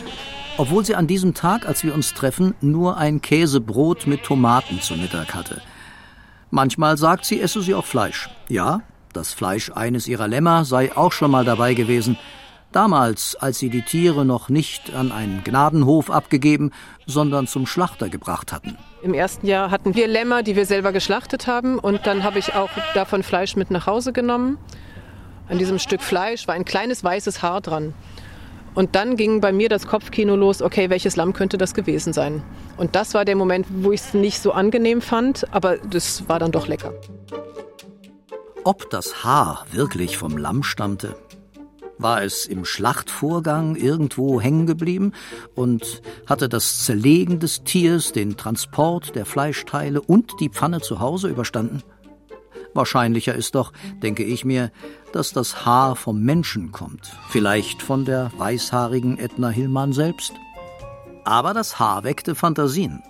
obwohl 0.57 0.83
sie 0.83 0.95
an 0.95 1.05
diesem 1.07 1.33
Tag, 1.33 1.67
als 1.67 1.83
wir 1.83 1.93
uns 1.93 2.13
treffen, 2.13 2.55
nur 2.61 2.97
ein 2.97 3.21
Käsebrot 3.21 4.07
mit 4.07 4.23
Tomaten 4.23 4.81
zu 4.81 4.95
Mittag 4.95 5.35
hatte. 5.35 5.61
Manchmal 6.49 6.97
sagt 6.97 7.25
sie, 7.25 7.41
esse 7.41 7.61
sie 7.61 7.75
auch 7.75 7.85
Fleisch. 7.85 8.29
Ja, 8.49 8.81
das 9.13 9.33
Fleisch 9.33 9.71
eines 9.71 10.07
ihrer 10.07 10.27
Lämmer 10.27 10.65
sei 10.65 10.95
auch 10.95 11.11
schon 11.11 11.31
mal 11.31 11.45
dabei 11.45 11.75
gewesen. 11.75 12.17
Damals, 12.73 13.35
als 13.35 13.59
sie 13.59 13.69
die 13.69 13.83
Tiere 13.83 14.25
noch 14.25 14.49
nicht 14.49 14.93
an 14.95 15.11
einen 15.11 15.43
Gnadenhof 15.43 16.09
abgegeben, 16.09 16.71
sondern 17.05 17.45
zum 17.45 17.67
Schlachter 17.67 18.09
gebracht 18.09 18.51
hatten. 18.51 18.77
Im 19.03 19.13
ersten 19.13 19.45
Jahr 19.45 19.69
hatten 19.69 19.93
wir 19.93 20.07
Lämmer, 20.07 20.41
die 20.41 20.55
wir 20.55 20.65
selber 20.65 20.91
geschlachtet 20.91 21.45
haben. 21.45 21.77
Und 21.77 22.07
dann 22.07 22.23
habe 22.23 22.39
ich 22.39 22.55
auch 22.55 22.71
davon 22.95 23.21
Fleisch 23.21 23.55
mit 23.55 23.69
nach 23.69 23.85
Hause 23.85 24.11
genommen. 24.11 24.57
An 25.47 25.59
diesem 25.59 25.77
Stück 25.77 26.01
Fleisch 26.01 26.47
war 26.47 26.55
ein 26.55 26.65
kleines 26.65 27.03
weißes 27.03 27.43
Haar 27.43 27.61
dran. 27.61 27.93
Und 28.73 28.95
dann 28.95 29.17
ging 29.17 29.39
bei 29.39 29.51
mir 29.51 29.69
das 29.69 29.85
Kopfkino 29.85 30.35
los, 30.35 30.63
okay, 30.63 30.89
welches 30.89 31.15
Lamm 31.15 31.33
könnte 31.33 31.59
das 31.59 31.75
gewesen 31.75 32.11
sein? 32.11 32.41
Und 32.75 32.95
das 32.95 33.13
war 33.13 33.23
der 33.23 33.35
Moment, 33.35 33.67
wo 33.69 33.91
ich 33.91 34.01
es 34.01 34.13
nicht 34.15 34.41
so 34.41 34.51
angenehm 34.51 35.01
fand, 35.01 35.45
aber 35.53 35.77
das 35.77 36.27
war 36.27 36.39
dann 36.39 36.51
doch 36.51 36.67
lecker. 36.67 36.91
Ob 38.63 38.89
das 38.89 39.23
Haar 39.23 39.65
wirklich 39.71 40.17
vom 40.17 40.37
Lamm 40.37 40.63
stammte, 40.63 41.15
war 41.97 42.23
es 42.23 42.45
im 42.45 42.65
Schlachtvorgang 42.65 43.75
irgendwo 43.75 44.41
hängen 44.41 44.65
geblieben 44.65 45.13
und 45.55 46.01
hatte 46.25 46.49
das 46.49 46.85
Zerlegen 46.85 47.39
des 47.39 47.63
Tiers, 47.63 48.11
den 48.11 48.37
Transport 48.37 49.15
der 49.15 49.25
Fleischteile 49.25 50.01
und 50.01 50.31
die 50.39 50.49
Pfanne 50.49 50.81
zu 50.81 50.99
Hause 50.99 51.29
überstanden? 51.29 51.83
Wahrscheinlicher 52.73 53.35
ist 53.35 53.55
doch, 53.55 53.71
denke 54.01 54.23
ich 54.23 54.45
mir, 54.45 54.71
dass 55.11 55.31
das 55.31 55.65
Haar 55.65 55.95
vom 55.95 56.21
Menschen 56.23 56.71
kommt, 56.71 57.15
vielleicht 57.29 57.83
von 57.83 58.03
der 58.03 58.31
weißhaarigen 58.37 59.19
Edna 59.19 59.49
Hillmann 59.49 59.93
selbst. 59.93 60.33
Aber 61.23 61.53
das 61.53 61.79
Haar 61.79 62.03
weckte 62.03 62.35
Fantasien. 62.35 63.03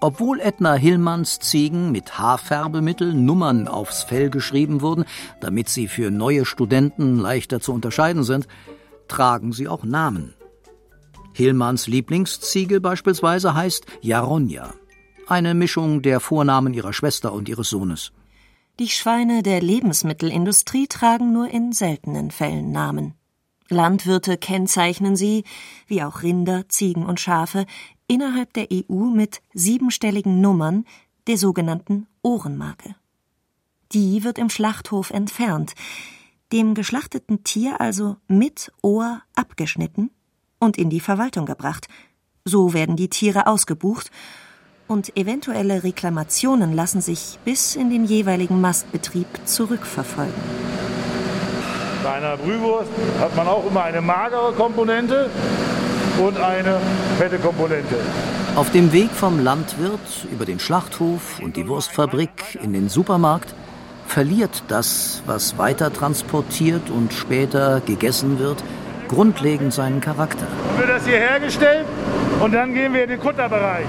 Obwohl 0.00 0.40
Edna 0.40 0.74
Hillmanns 0.74 1.40
Ziegen 1.40 1.90
mit 1.90 2.18
Haarfärbemittel 2.18 3.12
Nummern 3.12 3.66
aufs 3.66 4.04
Fell 4.04 4.30
geschrieben 4.30 4.80
wurden, 4.80 5.04
damit 5.40 5.68
sie 5.68 5.88
für 5.88 6.12
neue 6.12 6.44
Studenten 6.44 7.16
leichter 7.16 7.60
zu 7.60 7.72
unterscheiden 7.72 8.22
sind, 8.22 8.46
tragen 9.08 9.52
sie 9.52 9.66
auch 9.66 9.82
Namen. 9.82 10.34
Hillmanns 11.32 11.88
Lieblingsziege 11.88 12.80
beispielsweise 12.80 13.54
heißt 13.54 13.86
Jaronja, 14.00 14.72
eine 15.26 15.54
Mischung 15.54 16.02
der 16.02 16.20
Vornamen 16.20 16.74
ihrer 16.74 16.92
Schwester 16.92 17.32
und 17.32 17.48
ihres 17.48 17.68
Sohnes. 17.68 18.12
Die 18.78 18.88
Schweine 18.88 19.42
der 19.42 19.60
Lebensmittelindustrie 19.60 20.86
tragen 20.86 21.32
nur 21.32 21.48
in 21.48 21.72
seltenen 21.72 22.30
Fällen 22.30 22.70
Namen. 22.70 23.14
Landwirte 23.68 24.38
kennzeichnen 24.38 25.16
sie, 25.16 25.44
wie 25.86 26.02
auch 26.02 26.22
Rinder, 26.22 26.68
Ziegen 26.68 27.04
und 27.04 27.20
Schafe, 27.20 27.66
innerhalb 28.08 28.52
der 28.54 28.66
EU 28.72 29.04
mit 29.04 29.40
siebenstelligen 29.54 30.40
Nummern, 30.40 30.84
der 31.28 31.38
sogenannten 31.38 32.08
Ohrenmarke. 32.22 32.96
Die 33.92 34.24
wird 34.24 34.38
im 34.38 34.50
Schlachthof 34.50 35.10
entfernt, 35.10 35.74
dem 36.52 36.74
geschlachteten 36.74 37.44
Tier 37.44 37.80
also 37.80 38.16
mit 38.26 38.72
Ohr 38.82 39.22
abgeschnitten 39.34 40.10
und 40.58 40.76
in 40.76 40.90
die 40.90 41.00
Verwaltung 41.00 41.46
gebracht. 41.46 41.88
So 42.44 42.72
werden 42.72 42.96
die 42.96 43.08
Tiere 43.08 43.46
ausgebucht 43.46 44.10
und 44.88 45.16
eventuelle 45.16 45.84
Reklamationen 45.84 46.72
lassen 46.72 47.02
sich 47.02 47.38
bis 47.44 47.76
in 47.76 47.90
den 47.90 48.04
jeweiligen 48.04 48.60
Mastbetrieb 48.60 49.26
zurückverfolgen. 49.44 50.34
Bei 52.02 52.12
einer 52.12 52.36
Brühwurst 52.38 52.90
hat 53.20 53.36
man 53.36 53.46
auch 53.46 53.66
immer 53.66 53.84
eine 53.84 54.00
magere 54.00 54.52
Komponente 54.54 55.30
und 56.18 56.38
eine 56.38 56.80
fette 57.18 57.38
Komponente. 57.38 57.96
Auf 58.56 58.70
dem 58.70 58.92
Weg 58.92 59.10
vom 59.10 59.38
Landwirt 59.38 60.26
über 60.32 60.44
den 60.44 60.58
Schlachthof 60.58 61.40
und 61.40 61.56
die 61.56 61.68
Wurstfabrik 61.68 62.58
in 62.62 62.72
den 62.72 62.88
Supermarkt 62.88 63.54
verliert 64.06 64.64
das, 64.68 65.22
was 65.26 65.58
weiter 65.58 65.92
transportiert 65.92 66.90
und 66.90 67.12
später 67.12 67.80
gegessen 67.80 68.38
wird, 68.38 68.64
grundlegend 69.06 69.72
seinen 69.72 70.00
Charakter. 70.00 70.46
Dann 70.46 70.78
wird 70.78 70.98
das 70.98 71.06
hier 71.06 71.18
hergestellt 71.18 71.86
und 72.40 72.52
dann 72.52 72.74
gehen 72.74 72.92
wir 72.94 73.04
in 73.04 73.10
den 73.10 73.20
Kutterbereich. 73.20 73.86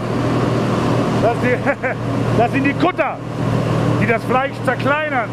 Das, 1.22 1.36
das 2.38 2.52
sind 2.52 2.64
die 2.64 2.74
Kutter, 2.74 3.18
die 4.02 4.08
das 4.08 4.24
Fleisch 4.24 4.56
zerkleinern 4.66 5.30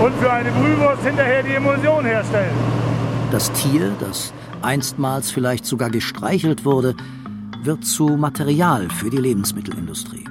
und 0.00 0.14
für 0.20 0.32
eine 0.32 0.50
Brühwurst 0.50 1.02
hinterher 1.04 1.42
die 1.42 1.54
Emulsion 1.54 2.04
herstellen. 2.04 2.54
Das 3.30 3.50
Tier, 3.52 3.92
das 4.00 4.32
einstmals 4.64 5.30
vielleicht 5.30 5.66
sogar 5.66 5.90
gestreichelt 5.90 6.64
wurde, 6.64 6.96
wird 7.62 7.84
zu 7.84 8.16
Material 8.16 8.88
für 8.90 9.10
die 9.10 9.18
Lebensmittelindustrie. 9.18 10.24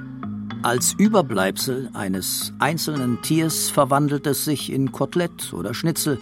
Als 0.62 0.94
Überbleibsel 0.94 1.90
eines 1.92 2.52
einzelnen 2.58 3.20
Tiers 3.22 3.70
verwandelt 3.70 4.26
es 4.26 4.44
sich 4.44 4.72
in 4.72 4.92
Kotelett 4.92 5.52
oder 5.52 5.74
Schnitzel, 5.74 6.18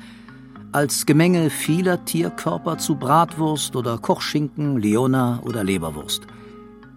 als 0.73 1.07
Gemenge 1.07 1.51
vieler 1.51 2.05
Tierkörper 2.05 2.79
zu 2.79 2.97
Bratwurst 2.97 3.77
oder 3.77 3.99
Kochschinken, 3.99 4.79
Leona 4.79 5.41
oder 5.45 5.63
Leberwurst. 5.63 6.23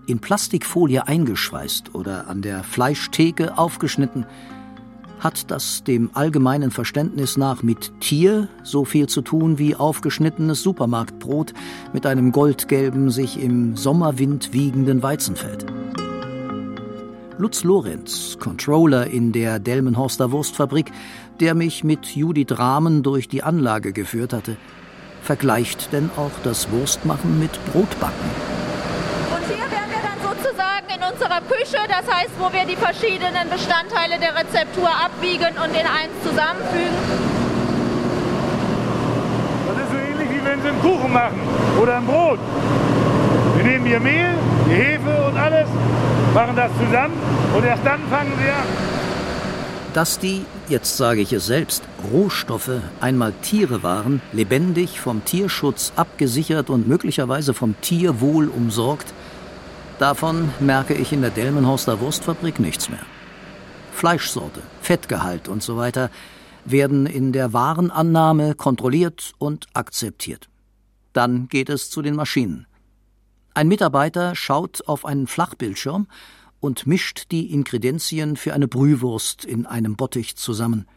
In 0.07 0.19
Plastikfolie 0.19 1.07
eingeschweißt 1.07 1.93
oder 1.93 2.27
an 2.27 2.41
der 2.41 2.63
Fleischtheke 2.63 3.57
aufgeschnitten, 3.57 4.25
hat 5.25 5.49
das 5.49 5.83
dem 5.83 6.11
allgemeinen 6.13 6.69
Verständnis 6.69 7.35
nach 7.35 7.63
mit 7.63 7.99
Tier 7.99 8.47
so 8.61 8.85
viel 8.85 9.07
zu 9.07 9.23
tun 9.23 9.57
wie 9.57 9.75
aufgeschnittenes 9.75 10.61
Supermarktbrot 10.61 11.51
mit 11.93 12.05
einem 12.05 12.31
goldgelben, 12.31 13.09
sich 13.09 13.41
im 13.41 13.75
Sommerwind 13.75 14.53
wiegenden 14.53 15.01
Weizenfeld. 15.01 15.65
Lutz 17.39 17.63
Lorenz, 17.63 18.37
Controller 18.39 19.07
in 19.07 19.31
der 19.31 19.57
Delmenhorster 19.57 20.31
Wurstfabrik, 20.31 20.91
der 21.39 21.55
mich 21.55 21.83
mit 21.83 22.05
Judith 22.15 22.59
Rahmen 22.59 23.01
durch 23.01 23.27
die 23.27 23.41
Anlage 23.41 23.93
geführt 23.93 24.31
hatte, 24.31 24.57
vergleicht 25.23 25.91
denn 25.91 26.11
auch 26.17 26.31
das 26.43 26.69
Wurstmachen 26.69 27.39
mit 27.39 27.51
Brotbacken. 27.73 28.29
Und 29.35 29.47
hier 29.47 29.57
wären 29.57 29.89
wir 29.89 30.03
dann 30.03 30.35
sozusagen 30.35 30.85
in 30.95 31.01
unserer 31.35 31.41
Küche, 31.41 31.77
das 31.87 32.13
heißt, 32.13 32.31
wo 32.39 32.51
wir 32.51 32.65
die 32.65 32.75
verschiedenen 32.75 33.49
Bestandteile 33.49 34.19
der 34.19 34.35
Rezeptur 34.35 34.89
abwiegen 34.89 35.55
und 35.57 35.71
in 35.71 35.85
eins 35.85 36.13
zusammenfügen. 36.23 36.95
Das 39.67 39.77
ist 39.77 39.91
so 39.91 39.97
ähnlich 39.97 40.29
wie 40.29 40.45
wenn 40.45 40.61
Sie 40.61 40.67
einen 40.67 40.81
Kuchen 40.81 41.11
machen 41.11 41.39
oder 41.81 41.97
ein 41.97 42.05
Brot. 42.05 42.39
Wir 43.55 43.63
nehmen 43.63 43.85
Ihr 43.85 43.99
Mehl, 43.99 44.35
die 44.67 44.75
Hefe 44.75 45.25
und 45.27 45.37
alles, 45.37 45.67
machen 46.33 46.55
das 46.55 46.71
zusammen 46.77 47.17
und 47.55 47.65
erst 47.65 47.85
dann 47.85 48.01
fangen 48.09 48.33
Sie 48.41 48.49
an. 48.49 48.95
Dass 49.93 50.19
die, 50.19 50.45
jetzt 50.67 50.97
sage 50.97 51.21
ich 51.21 51.31
es 51.31 51.45
selbst, 51.45 51.83
Rohstoffe 52.11 52.81
einmal 52.99 53.31
Tiere 53.41 53.81
waren, 53.81 54.21
lebendig, 54.33 54.99
vom 54.99 55.23
Tierschutz 55.23 55.93
abgesichert 55.95 56.69
und 56.69 56.87
möglicherweise 56.87 57.53
vom 57.53 57.79
Tierwohl 57.79 58.49
umsorgt, 58.49 59.13
davon 59.99 60.49
merke 60.59 60.93
ich 60.93 61.13
in 61.13 61.21
der 61.21 61.31
Delmenhorster 61.31 61.99
Wurstfabrik 61.99 62.59
nichts 62.59 62.89
mehr. 62.89 63.05
Fleischsorte, 63.91 64.61
Fettgehalt 64.81 65.47
und 65.47 65.63
so 65.63 65.77
weiter 65.77 66.09
werden 66.65 67.05
in 67.05 67.31
der 67.31 67.53
Warenannahme 67.53 68.55
kontrolliert 68.55 69.33
und 69.37 69.67
akzeptiert. 69.73 70.49
Dann 71.13 71.47
geht 71.47 71.69
es 71.69 71.89
zu 71.89 72.01
den 72.01 72.15
Maschinen. 72.15 72.67
Ein 73.53 73.67
Mitarbeiter 73.67 74.35
schaut 74.35 74.85
auf 74.87 75.05
einen 75.05 75.27
Flachbildschirm 75.27 76.07
und 76.59 76.87
mischt 76.87 77.31
die 77.31 77.53
Inkredenzien 77.53 78.35
für 78.35 78.53
eine 78.53 78.67
Brühwurst 78.67 79.45
in 79.45 79.65
einem 79.65 79.95
Bottich 79.95 80.35
zusammen. 80.35 80.87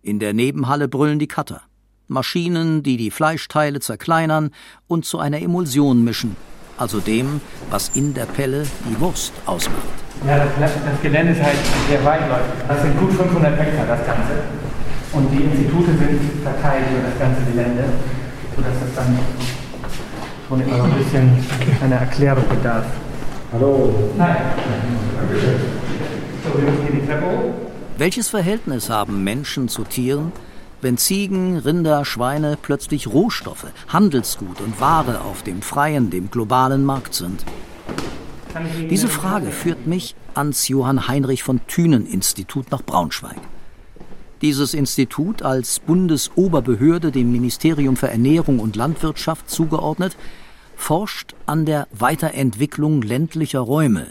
In 0.00 0.18
der 0.18 0.32
Nebenhalle 0.32 0.88
brüllen 0.88 1.18
die 1.18 1.28
Cutter. 1.28 1.62
Maschinen, 2.08 2.82
die 2.82 2.96
die 2.96 3.10
Fleischteile 3.10 3.80
zerkleinern 3.80 4.50
und 4.86 5.04
zu 5.04 5.18
einer 5.18 5.40
Emulsion 5.40 6.02
mischen, 6.04 6.36
also 6.82 6.98
dem, 6.98 7.40
was 7.70 7.92
in 7.94 8.12
der 8.12 8.26
Pelle 8.26 8.64
die 8.90 9.00
Wurst 9.00 9.32
ausmacht. 9.46 9.96
Ja, 10.26 10.38
das, 10.38 10.48
das 10.58 11.00
Gelände 11.00 11.32
ist 11.32 11.42
halt 11.42 11.56
sehr 11.88 12.04
weitläufig. 12.04 12.58
Das 12.66 12.82
sind 12.82 12.98
gut 12.98 13.12
500 13.12 13.56
Hektar, 13.56 13.86
das 13.86 14.04
Ganze. 14.04 14.32
Und 15.12 15.30
die 15.30 15.44
Institute 15.44 15.92
sind 15.92 16.42
verteilt 16.42 16.84
über 16.90 17.08
das 17.08 17.18
ganze 17.20 17.42
Gelände, 17.50 17.84
sodass 18.56 18.74
das 18.80 18.94
dann 18.96 19.16
schon 20.48 20.60
immer 20.60 20.84
ein 20.84 20.92
bisschen 20.92 21.30
eine 21.84 21.94
Erklärung 21.94 22.44
bedarf. 22.48 22.84
Hallo. 23.52 23.94
Nein. 24.18 24.36
So, 26.44 26.58
wir 26.58 26.68
müssen 26.68 26.82
hier 26.82 27.00
die 27.00 27.06
Treppe 27.06 27.26
hoch. 27.26 27.54
Welches 27.96 28.28
Verhältnis 28.28 28.90
haben 28.90 29.22
Menschen 29.22 29.68
zu 29.68 29.84
Tieren, 29.84 30.32
wenn 30.82 30.98
Ziegen, 30.98 31.56
Rinder, 31.58 32.04
Schweine 32.04 32.58
plötzlich 32.60 33.06
Rohstoffe, 33.06 33.66
Handelsgut 33.88 34.60
und 34.60 34.80
Ware 34.80 35.22
auf 35.22 35.42
dem 35.42 35.62
freien, 35.62 36.10
dem 36.10 36.30
globalen 36.30 36.84
Markt 36.84 37.14
sind? 37.14 37.44
Diese 38.90 39.08
Frage 39.08 39.50
führt 39.50 39.86
mich 39.86 40.14
ans 40.34 40.68
Johann 40.68 41.08
Heinrich 41.08 41.42
von 41.42 41.60
Thünen 41.66 42.06
Institut 42.06 42.70
nach 42.70 42.82
Braunschweig. 42.82 43.40
Dieses 44.42 44.74
Institut 44.74 45.42
als 45.42 45.78
Bundesoberbehörde 45.78 47.12
dem 47.12 47.30
Ministerium 47.30 47.96
für 47.96 48.08
Ernährung 48.08 48.58
und 48.58 48.76
Landwirtschaft 48.76 49.48
zugeordnet, 49.48 50.16
forscht 50.74 51.34
an 51.46 51.64
der 51.64 51.86
Weiterentwicklung 51.92 53.02
ländlicher 53.02 53.60
Räume, 53.60 54.06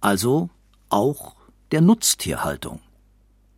also 0.00 0.48
auch 0.88 1.34
der 1.72 1.82
Nutztierhaltung. 1.82 2.80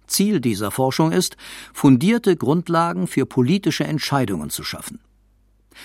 Ziel 0.07 0.41
dieser 0.41 0.71
Forschung 0.71 1.13
ist, 1.13 1.37
fundierte 1.73 2.37
Grundlagen 2.37 3.07
für 3.07 3.27
politische 3.27 3.85
Entscheidungen 3.85 4.51
zu 4.51 4.63
schaffen. 4.63 5.01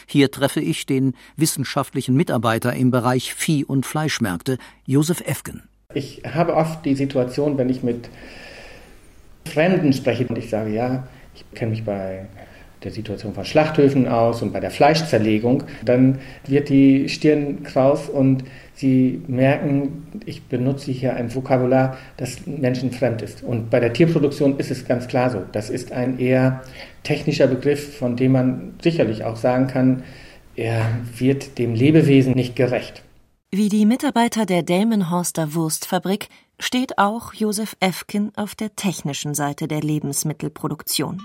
Hier 0.05 0.31
treffe 0.31 0.61
ich 0.61 0.85
den 0.85 1.15
wissenschaftlichen 1.35 2.15
Mitarbeiter 2.15 2.73
im 2.73 2.91
Bereich 2.91 3.33
Vieh- 3.33 3.65
und 3.65 3.85
Fleischmärkte, 3.85 4.57
Josef 4.85 5.21
Efgen. 5.21 5.67
Ich 5.93 6.23
habe 6.25 6.55
oft 6.55 6.85
die 6.85 6.95
Situation, 6.95 7.57
wenn 7.57 7.69
ich 7.69 7.83
mit 7.83 8.09
Fremden 9.45 9.91
spreche 9.91 10.27
und 10.27 10.37
ich 10.37 10.49
sage, 10.49 10.71
ja, 10.73 11.07
ich 11.35 11.43
kenne 11.51 11.71
mich 11.71 11.83
bei 11.83 12.27
der 12.83 12.91
Situation 12.91 13.33
von 13.33 13.45
Schlachthöfen 13.45 14.07
aus 14.07 14.41
und 14.41 14.53
bei 14.53 14.59
der 14.59 14.71
Fleischzerlegung, 14.71 15.63
dann 15.85 16.19
wird 16.47 16.69
die 16.69 17.09
Stirn 17.09 17.63
kraus 17.63 18.09
und 18.09 18.43
sie 18.73 19.21
merken, 19.27 20.07
ich 20.25 20.43
benutze 20.43 20.91
hier 20.91 21.15
ein 21.15 21.33
Vokabular, 21.33 21.97
das 22.17 22.45
menschenfremd 22.47 23.21
ist. 23.21 23.43
Und 23.43 23.69
bei 23.69 23.79
der 23.79 23.93
Tierproduktion 23.93 24.57
ist 24.57 24.71
es 24.71 24.87
ganz 24.87 25.07
klar 25.07 25.29
so. 25.29 25.43
Das 25.51 25.69
ist 25.69 25.91
ein 25.91 26.19
eher 26.19 26.61
technischer 27.03 27.47
Begriff, 27.47 27.97
von 27.97 28.15
dem 28.15 28.31
man 28.31 28.73
sicherlich 28.81 29.23
auch 29.23 29.35
sagen 29.35 29.67
kann, 29.67 30.03
er 30.55 30.85
wird 31.17 31.57
dem 31.59 31.75
Lebewesen 31.75 32.33
nicht 32.33 32.55
gerecht. 32.55 33.03
Wie 33.51 33.69
die 33.69 33.85
Mitarbeiter 33.85 34.45
der 34.45 34.63
Delmenhorster 34.63 35.53
Wurstfabrik 35.53 36.29
steht 36.59 36.97
auch 36.97 37.33
Josef 37.33 37.75
Efkin 37.79 38.31
auf 38.35 38.55
der 38.55 38.75
technischen 38.75 39.33
Seite 39.33 39.67
der 39.67 39.81
Lebensmittelproduktion. 39.81 41.21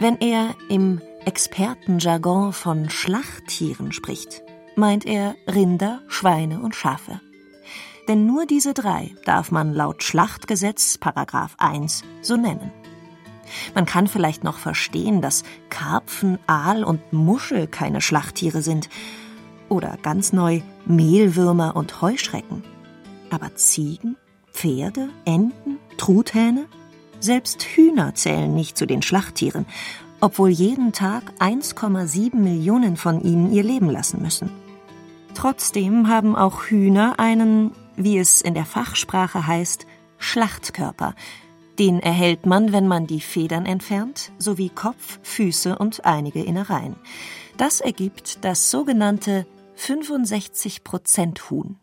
Wenn 0.00 0.20
er 0.20 0.54
im 0.68 1.00
Expertenjargon 1.24 2.52
von 2.52 2.88
Schlachttieren 2.88 3.90
spricht, 3.90 4.42
meint 4.76 5.04
er 5.04 5.34
Rinder, 5.48 6.02
Schweine 6.06 6.60
und 6.60 6.76
Schafe. 6.76 7.20
Denn 8.06 8.24
nur 8.24 8.46
diese 8.46 8.74
drei 8.74 9.10
darf 9.24 9.50
man 9.50 9.74
laut 9.74 10.04
Schlachtgesetz 10.04 10.98
Paragraph 10.98 11.56
1 11.58 12.04
so 12.22 12.36
nennen. 12.36 12.70
Man 13.74 13.86
kann 13.86 14.06
vielleicht 14.06 14.44
noch 14.44 14.58
verstehen, 14.58 15.20
dass 15.20 15.42
Karpfen, 15.68 16.38
Aal 16.46 16.84
und 16.84 17.12
Muschel 17.12 17.66
keine 17.66 18.00
Schlachttiere 18.00 18.62
sind. 18.62 18.88
Oder 19.68 19.98
ganz 20.00 20.32
neu 20.32 20.62
Mehlwürmer 20.86 21.74
und 21.74 22.00
Heuschrecken. 22.00 22.62
Aber 23.30 23.56
Ziegen, 23.56 24.16
Pferde, 24.52 25.08
Enten, 25.24 25.78
Truthähne? 25.96 26.66
Selbst 27.20 27.62
Hühner 27.62 28.14
zählen 28.14 28.54
nicht 28.54 28.78
zu 28.78 28.86
den 28.86 29.02
Schlachttieren, 29.02 29.66
obwohl 30.20 30.50
jeden 30.50 30.92
Tag 30.92 31.32
1,7 31.40 32.36
Millionen 32.36 32.96
von 32.96 33.20
ihnen 33.20 33.52
ihr 33.52 33.64
Leben 33.64 33.90
lassen 33.90 34.22
müssen. 34.22 34.50
Trotzdem 35.34 36.08
haben 36.08 36.36
auch 36.36 36.64
Hühner 36.64 37.18
einen, 37.18 37.72
wie 37.96 38.18
es 38.18 38.40
in 38.40 38.54
der 38.54 38.64
Fachsprache 38.64 39.46
heißt, 39.46 39.86
Schlachtkörper. 40.18 41.14
Den 41.78 42.00
erhält 42.00 42.46
man, 42.46 42.72
wenn 42.72 42.88
man 42.88 43.06
die 43.06 43.20
Federn 43.20 43.66
entfernt, 43.66 44.32
sowie 44.38 44.68
Kopf, 44.68 45.20
Füße 45.22 45.78
und 45.78 46.04
einige 46.04 46.42
Innereien. 46.42 46.96
Das 47.56 47.80
ergibt 47.80 48.44
das 48.44 48.70
sogenannte 48.70 49.46
65% 49.76 51.50
Huhn. 51.50 51.78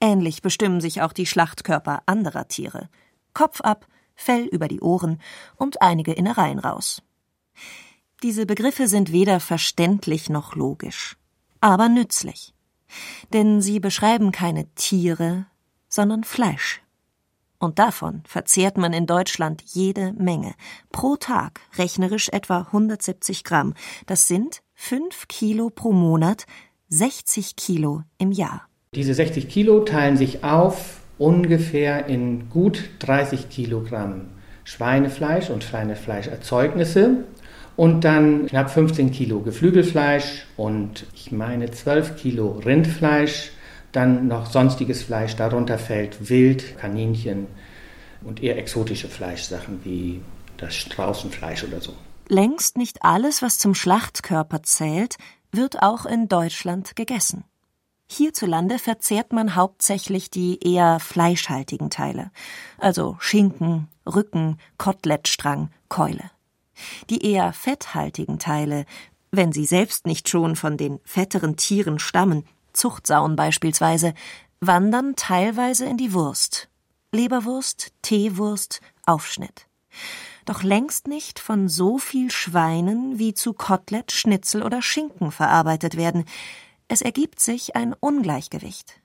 Ähnlich 0.00 0.42
bestimmen 0.42 0.80
sich 0.80 1.02
auch 1.02 1.12
die 1.12 1.26
Schlachtkörper 1.26 2.02
anderer 2.06 2.48
Tiere. 2.48 2.88
Kopf 3.32 3.60
ab, 3.62 3.86
Fell 4.20 4.46
über 4.46 4.66
die 4.66 4.80
Ohren 4.80 5.20
und 5.54 5.80
einige 5.80 6.12
Innereien 6.12 6.58
raus. 6.58 7.02
Diese 8.24 8.46
Begriffe 8.46 8.88
sind 8.88 9.12
weder 9.12 9.38
verständlich 9.38 10.28
noch 10.28 10.56
logisch, 10.56 11.16
aber 11.60 11.88
nützlich. 11.88 12.52
Denn 13.32 13.62
sie 13.62 13.78
beschreiben 13.78 14.32
keine 14.32 14.66
Tiere, 14.74 15.46
sondern 15.88 16.24
Fleisch. 16.24 16.82
Und 17.60 17.78
davon 17.78 18.22
verzehrt 18.26 18.76
man 18.76 18.92
in 18.92 19.06
Deutschland 19.06 19.62
jede 19.66 20.12
Menge. 20.14 20.54
Pro 20.90 21.14
Tag 21.14 21.60
rechnerisch 21.76 22.28
etwa 22.28 22.62
170 22.62 23.44
Gramm. 23.44 23.74
Das 24.06 24.26
sind 24.26 24.62
5 24.74 25.28
Kilo 25.28 25.70
pro 25.70 25.92
Monat, 25.92 26.46
60 26.88 27.54
Kilo 27.54 28.02
im 28.18 28.32
Jahr. 28.32 28.68
Diese 28.94 29.14
60 29.14 29.48
Kilo 29.48 29.80
teilen 29.84 30.16
sich 30.16 30.42
auf 30.42 31.00
ungefähr 31.18 32.06
in 32.06 32.48
gut 32.48 32.90
30 33.00 33.48
Kilogramm 33.48 34.26
Schweinefleisch 34.64 35.48
und 35.50 35.64
Schweinefleischerzeugnisse 35.64 37.24
und 37.76 38.04
dann 38.04 38.46
knapp 38.46 38.70
15 38.70 39.12
Kilo 39.12 39.40
Geflügelfleisch 39.40 40.46
und 40.56 41.06
ich 41.14 41.32
meine 41.32 41.70
12 41.70 42.16
Kilo 42.16 42.60
Rindfleisch, 42.64 43.52
dann 43.92 44.28
noch 44.28 44.50
sonstiges 44.50 45.02
Fleisch, 45.02 45.36
darunter 45.36 45.78
fällt 45.78 46.28
Wild, 46.28 46.76
Kaninchen 46.78 47.46
und 48.22 48.42
eher 48.42 48.58
exotische 48.58 49.08
Fleischsachen 49.08 49.80
wie 49.84 50.20
das 50.58 50.74
Straußenfleisch 50.74 51.64
oder 51.64 51.80
so. 51.80 51.94
Längst 52.28 52.76
nicht 52.76 53.04
alles, 53.04 53.40
was 53.40 53.58
zum 53.58 53.74
Schlachtkörper 53.74 54.62
zählt, 54.62 55.16
wird 55.50 55.82
auch 55.82 56.04
in 56.04 56.28
Deutschland 56.28 56.94
gegessen. 56.94 57.44
Hierzulande 58.10 58.78
verzehrt 58.78 59.32
man 59.32 59.54
hauptsächlich 59.54 60.30
die 60.30 60.58
eher 60.62 60.98
fleischhaltigen 60.98 61.90
Teile, 61.90 62.30
also 62.78 63.16
Schinken, 63.20 63.88
Rücken, 64.06 64.58
Kotelettstrang, 64.78 65.70
Keule. 65.88 66.30
Die 67.10 67.24
eher 67.24 67.52
fetthaltigen 67.52 68.38
Teile, 68.38 68.86
wenn 69.30 69.52
sie 69.52 69.66
selbst 69.66 70.06
nicht 70.06 70.28
schon 70.28 70.56
von 70.56 70.76
den 70.76 71.00
fetteren 71.04 71.56
Tieren 71.56 71.98
stammen, 71.98 72.44
Zuchtsauen 72.72 73.36
beispielsweise, 73.36 74.14
wandern 74.60 75.14
teilweise 75.16 75.84
in 75.84 75.98
die 75.98 76.14
Wurst. 76.14 76.68
Leberwurst, 77.12 77.92
Teewurst, 78.02 78.80
Aufschnitt. 79.04 79.66
Doch 80.44 80.62
längst 80.62 81.08
nicht 81.08 81.40
von 81.40 81.68
so 81.68 81.98
viel 81.98 82.30
Schweinen, 82.30 83.18
wie 83.18 83.34
zu 83.34 83.52
Kotelett, 83.52 84.12
Schnitzel 84.12 84.62
oder 84.62 84.80
Schinken 84.80 85.30
verarbeitet 85.30 85.96
werden, 85.96 86.24
es 86.88 87.02
ergibt 87.02 87.40
sich 87.40 87.76
ein 87.76 87.94
Ungleichgewicht. 87.94 89.00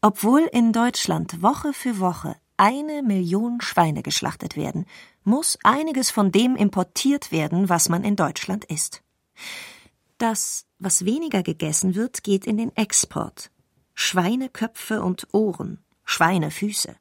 Obwohl 0.00 0.40
in 0.52 0.72
Deutschland 0.72 1.40
Woche 1.42 1.72
für 1.72 2.00
Woche 2.00 2.36
eine 2.56 3.02
Million 3.02 3.60
Schweine 3.60 4.02
geschlachtet 4.02 4.56
werden, 4.56 4.86
muss 5.24 5.58
einiges 5.62 6.10
von 6.10 6.32
dem 6.32 6.56
importiert 6.56 7.32
werden, 7.32 7.68
was 7.68 7.88
man 7.88 8.04
in 8.04 8.16
Deutschland 8.16 8.64
isst. 8.64 9.02
Das, 10.18 10.66
was 10.78 11.04
weniger 11.04 11.42
gegessen 11.42 11.94
wird, 11.94 12.24
geht 12.24 12.46
in 12.46 12.56
den 12.56 12.76
Export. 12.76 13.50
Schweineköpfe 13.94 15.02
und 15.02 15.28
Ohren, 15.32 15.84
Schweinefüße. 16.04 16.96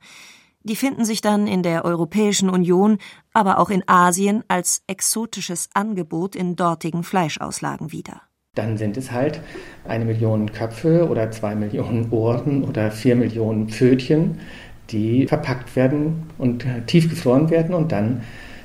Die 0.63 0.75
finden 0.75 1.05
sich 1.05 1.21
dann 1.21 1.47
in 1.47 1.63
der 1.63 1.85
Europäischen 1.85 2.49
Union, 2.49 2.99
aber 3.33 3.57
auch 3.57 3.69
in 3.69 3.87
Asien 3.87 4.43
als 4.47 4.83
exotisches 4.85 5.69
Angebot 5.73 6.35
in 6.35 6.55
dortigen 6.55 7.03
Fleischauslagen 7.03 7.91
wieder. 7.91 8.21
Dann 8.53 8.77
sind 8.77 8.97
es 8.97 9.13
halt 9.13 9.39
eine 9.87 10.03
Million 10.03 10.51
Köpfe 10.51 11.07
oder 11.07 11.31
zwei 11.31 11.55
Millionen 11.55 12.11
Ohren 12.11 12.65
oder 12.65 12.91
vier 12.91 13.15
Millionen 13.15 13.69
Pfötchen, 13.69 14.41
die 14.89 15.25
verpackt 15.25 15.73
werden 15.77 16.23
und 16.37 16.65
tiefgefroren 16.85 17.49
werden 17.49 17.73
und 17.73 17.93
dann 17.93 18.23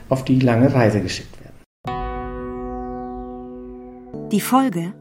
auf 0.08 0.24
die 0.24 0.40
lange 0.40 0.74
Reise 0.74 1.00
geschickt 1.00 1.38
werden. 1.40 1.54
Die 4.32 4.40
Folge? 4.40 4.92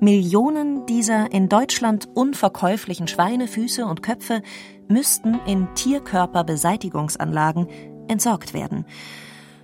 Millionen 0.00 0.84
dieser 0.84 1.32
in 1.32 1.48
Deutschland 1.48 2.06
unverkäuflichen 2.12 3.08
Schweinefüße 3.08 3.86
und 3.86 4.02
Köpfe 4.02 4.42
müssten 4.86 5.40
in 5.46 5.66
Tierkörperbeseitigungsanlagen 5.74 7.68
entsorgt 8.08 8.52
werden. 8.52 8.84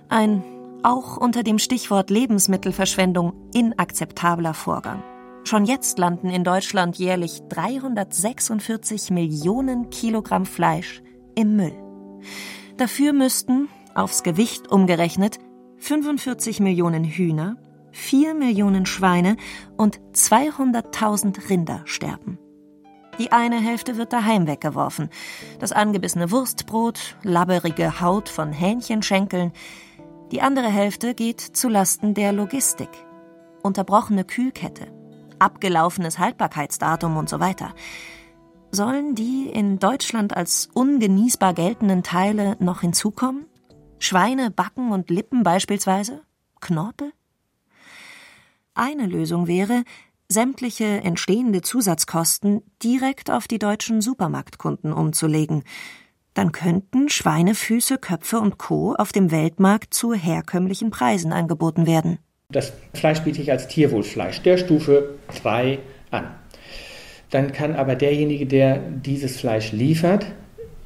Ein 0.09 0.43
auch 0.87 1.17
unter 1.17 1.43
dem 1.43 1.59
Stichwort 1.59 2.09
Lebensmittelverschwendung 2.09 3.33
inakzeptabler 3.53 4.53
Vorgang. 4.53 5.03
Schon 5.43 5.65
jetzt 5.65 5.99
landen 5.99 6.29
in 6.29 6.45
Deutschland 6.45 6.97
jährlich 6.97 7.41
346 7.49 9.11
Millionen 9.11 9.89
Kilogramm 9.89 10.45
Fleisch 10.45 11.01
im 11.35 11.57
Müll. 11.57 11.73
Dafür 12.77 13.11
müssten, 13.11 13.67
aufs 13.95 14.23
Gewicht 14.23 14.71
umgerechnet, 14.71 15.39
45 15.77 16.61
Millionen 16.61 17.03
Hühner, 17.03 17.57
4 17.91 18.33
Millionen 18.33 18.85
Schweine 18.85 19.35
und 19.75 19.99
200.000 20.13 21.49
Rinder 21.49 21.81
sterben. 21.83 22.39
Die 23.19 23.31
eine 23.31 23.59
Hälfte 23.59 23.97
wird 23.97 24.13
daheim 24.13 24.47
weggeworfen. 24.47 25.09
Das 25.59 25.71
angebissene 25.71 26.31
Wurstbrot, 26.31 27.17
labberige 27.23 27.99
Haut 27.99 28.29
von 28.29 28.53
Hähnchenschenkeln, 28.53 29.51
die 30.31 30.41
andere 30.41 30.67
Hälfte 30.67 31.13
geht 31.13 31.39
zu 31.39 31.69
Lasten 31.69 32.13
der 32.13 32.33
Logistik. 32.33 32.89
Unterbrochene 33.63 34.25
Kühlkette, 34.25 34.87
abgelaufenes 35.39 36.19
Haltbarkeitsdatum 36.19 37.15
und 37.15 37.29
so 37.29 37.39
weiter. 37.39 37.73
Sollen 38.71 39.15
die 39.15 39.49
in 39.49 39.79
Deutschland 39.79 40.35
als 40.35 40.69
ungenießbar 40.73 41.53
geltenden 41.53 42.03
Teile 42.03 42.57
noch 42.59 42.81
hinzukommen? 42.81 43.45
Schweine, 43.99 44.51
Backen 44.51 44.91
und 44.91 45.09
Lippen 45.09 45.43
beispielsweise? 45.43 46.21
Knorpel? 46.59 47.13
Eine 48.73 49.07
Lösung 49.07 49.47
wäre, 49.47 49.83
sämtliche 50.27 50.85
entstehende 50.85 51.61
Zusatzkosten 51.61 52.63
direkt 52.83 53.31
auf 53.31 53.47
die 53.47 53.59
deutschen 53.59 54.01
Supermarktkunden 54.01 54.91
umzulegen– 54.91 55.63
dann 56.37 56.51
könnten 56.51 57.09
Schweinefüße, 57.09 57.97
Köpfe 57.97 58.39
und 58.39 58.57
Co. 58.57 58.93
auf 58.93 59.11
dem 59.11 59.31
Weltmarkt 59.31 59.93
zu 59.93 60.13
herkömmlichen 60.13 60.91
Preisen 60.91 61.33
angeboten 61.33 61.87
werden. 61.87 62.19
Das 62.49 62.73
Fleisch 62.93 63.21
biete 63.21 63.41
ich 63.41 63.51
als 63.51 63.67
Tierwohlfleisch 63.67 64.41
der 64.43 64.57
Stufe 64.57 65.15
3 65.41 65.79
an. 66.11 66.27
Dann 67.31 67.51
kann 67.51 67.75
aber 67.75 67.95
derjenige, 67.95 68.45
der 68.45 68.77
dieses 68.77 69.39
Fleisch 69.39 69.71
liefert, 69.71 70.27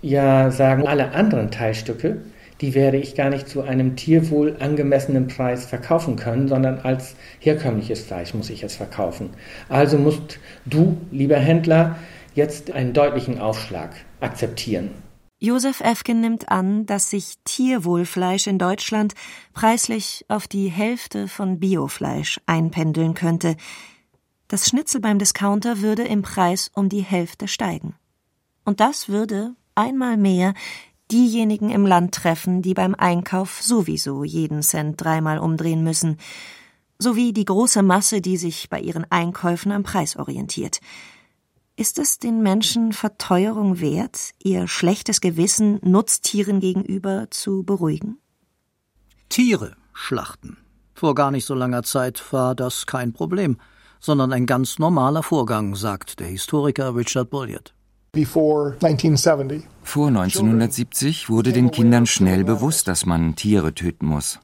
ja 0.01 0.49
sagen, 0.49 0.87
alle 0.87 1.11
anderen 1.11 1.51
Teilstücke, 1.51 2.21
die 2.61 2.73
werde 2.73 2.97
ich 2.97 3.15
gar 3.15 3.29
nicht 3.29 3.47
zu 3.47 3.61
einem 3.61 3.95
tierwohl 3.95 4.55
angemessenen 4.59 5.27
Preis 5.27 5.65
verkaufen 5.65 6.15
können, 6.15 6.47
sondern 6.47 6.79
als 6.79 7.15
herkömmliches 7.39 8.01
Fleisch 8.01 8.33
muss 8.33 8.49
ich 8.49 8.63
es 8.63 8.75
verkaufen. 8.75 9.31
Also 9.67 9.97
musst 9.97 10.39
du, 10.65 10.97
lieber 11.11 11.37
Händler, 11.37 11.97
jetzt 12.35 12.71
einen 12.71 12.93
deutlichen 12.93 13.39
Aufschlag 13.39 13.91
akzeptieren. 14.19 14.91
Josef 15.43 15.81
Efken 15.81 16.21
nimmt 16.21 16.49
an, 16.49 16.85
dass 16.85 17.09
sich 17.09 17.39
Tierwohlfleisch 17.45 18.45
in 18.45 18.59
Deutschland 18.59 19.15
preislich 19.53 20.23
auf 20.27 20.47
die 20.47 20.67
Hälfte 20.67 21.27
von 21.27 21.59
Biofleisch 21.59 22.39
einpendeln 22.45 23.15
könnte. 23.15 23.57
Das 24.49 24.69
Schnitzel 24.69 25.01
beim 25.01 25.17
Discounter 25.17 25.81
würde 25.81 26.03
im 26.03 26.21
Preis 26.21 26.69
um 26.75 26.89
die 26.89 27.01
Hälfte 27.01 27.47
steigen. 27.47 27.95
Und 28.65 28.81
das 28.81 29.09
würde 29.09 29.55
einmal 29.73 30.15
mehr 30.15 30.53
diejenigen 31.11 31.71
im 31.71 31.87
Land 31.87 32.13
treffen, 32.13 32.61
die 32.61 32.75
beim 32.75 32.93
Einkauf 32.93 33.63
sowieso 33.63 34.23
jeden 34.23 34.61
Cent 34.61 35.01
dreimal 35.01 35.39
umdrehen 35.39 35.83
müssen, 35.83 36.19
sowie 36.99 37.33
die 37.33 37.45
große 37.45 37.81
Masse, 37.81 38.21
die 38.21 38.37
sich 38.37 38.69
bei 38.69 38.79
ihren 38.79 39.09
Einkäufen 39.09 39.71
am 39.71 39.81
Preis 39.81 40.17
orientiert. 40.17 40.81
Ist 41.77 41.99
es 41.99 42.19
den 42.19 42.43
Menschen 42.43 42.91
Verteuerung 42.91 43.79
wert, 43.79 44.31
ihr 44.43 44.67
schlechtes 44.67 45.21
Gewissen 45.21 45.79
Nutztieren 45.81 46.59
gegenüber 46.59 47.27
zu 47.31 47.63
beruhigen? 47.63 48.17
Tiere 49.29 49.75
schlachten. 49.93 50.57
Vor 50.93 51.15
gar 51.15 51.31
nicht 51.31 51.45
so 51.45 51.55
langer 51.55 51.83
Zeit 51.83 52.21
war 52.31 52.53
das 52.53 52.85
kein 52.85 53.13
Problem, 53.13 53.57
sondern 53.99 54.33
ein 54.33 54.45
ganz 54.45 54.79
normaler 54.79 55.23
Vorgang, 55.23 55.75
sagt 55.75 56.19
der 56.19 56.27
Historiker 56.27 56.95
Richard 56.95 57.29
Bulliard. 57.29 57.73
Vor 59.83 60.07
1970 60.09 61.29
wurde 61.29 61.53
den 61.53 61.71
Kindern 61.71 62.05
schnell 62.05 62.43
bewusst, 62.43 62.89
dass 62.89 63.05
man 63.05 63.35
Tiere 63.37 63.73
töten 63.73 64.05
muss. 64.05 64.39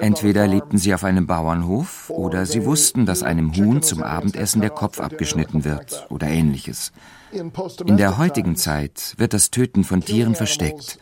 Entweder 0.00 0.46
lebten 0.46 0.78
sie 0.78 0.94
auf 0.94 1.02
einem 1.02 1.26
Bauernhof 1.26 2.10
oder 2.10 2.46
sie 2.46 2.64
wussten, 2.64 3.04
dass 3.04 3.22
einem 3.22 3.54
Huhn 3.56 3.82
zum 3.82 4.02
Abendessen 4.02 4.60
der 4.60 4.70
Kopf 4.70 5.00
abgeschnitten 5.00 5.64
wird 5.64 6.06
oder 6.08 6.28
ähnliches. 6.28 6.92
In 7.32 7.96
der 7.96 8.18
heutigen 8.18 8.56
Zeit 8.56 9.14
wird 9.16 9.34
das 9.34 9.50
Töten 9.50 9.82
von 9.84 10.02
Tieren 10.02 10.34
versteckt. 10.34 10.98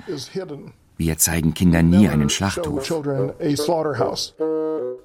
Wir 0.97 1.19
zeigen 1.19 1.55
Kindern 1.55 1.91
nie 1.91 2.09
einen 2.09 2.29
Schlachthof. 2.29 2.91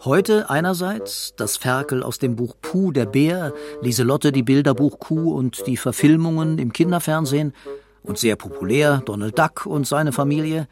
Heute 0.05 0.49
einerseits 0.49 1.33
das 1.37 1.57
Ferkel 1.57 2.01
aus 2.01 2.19
dem 2.19 2.35
Buch 2.35 2.55
Puh, 2.61 2.91
der 2.91 3.05
Bär, 3.05 3.53
Lieselotte, 3.81 4.31
die 4.31 4.43
Bilderbuch 4.43 4.99
Kuh 4.99 5.33
und 5.33 5.67
die 5.67 5.77
Verfilmungen 5.77 6.59
im 6.59 6.73
Kinderfernsehen 6.73 7.53
und 8.03 8.17
sehr 8.17 8.35
populär 8.35 9.01
Donald 9.05 9.37
Duck 9.37 9.65
und 9.65 9.85
seine 9.85 10.11
Familie. 10.11 10.67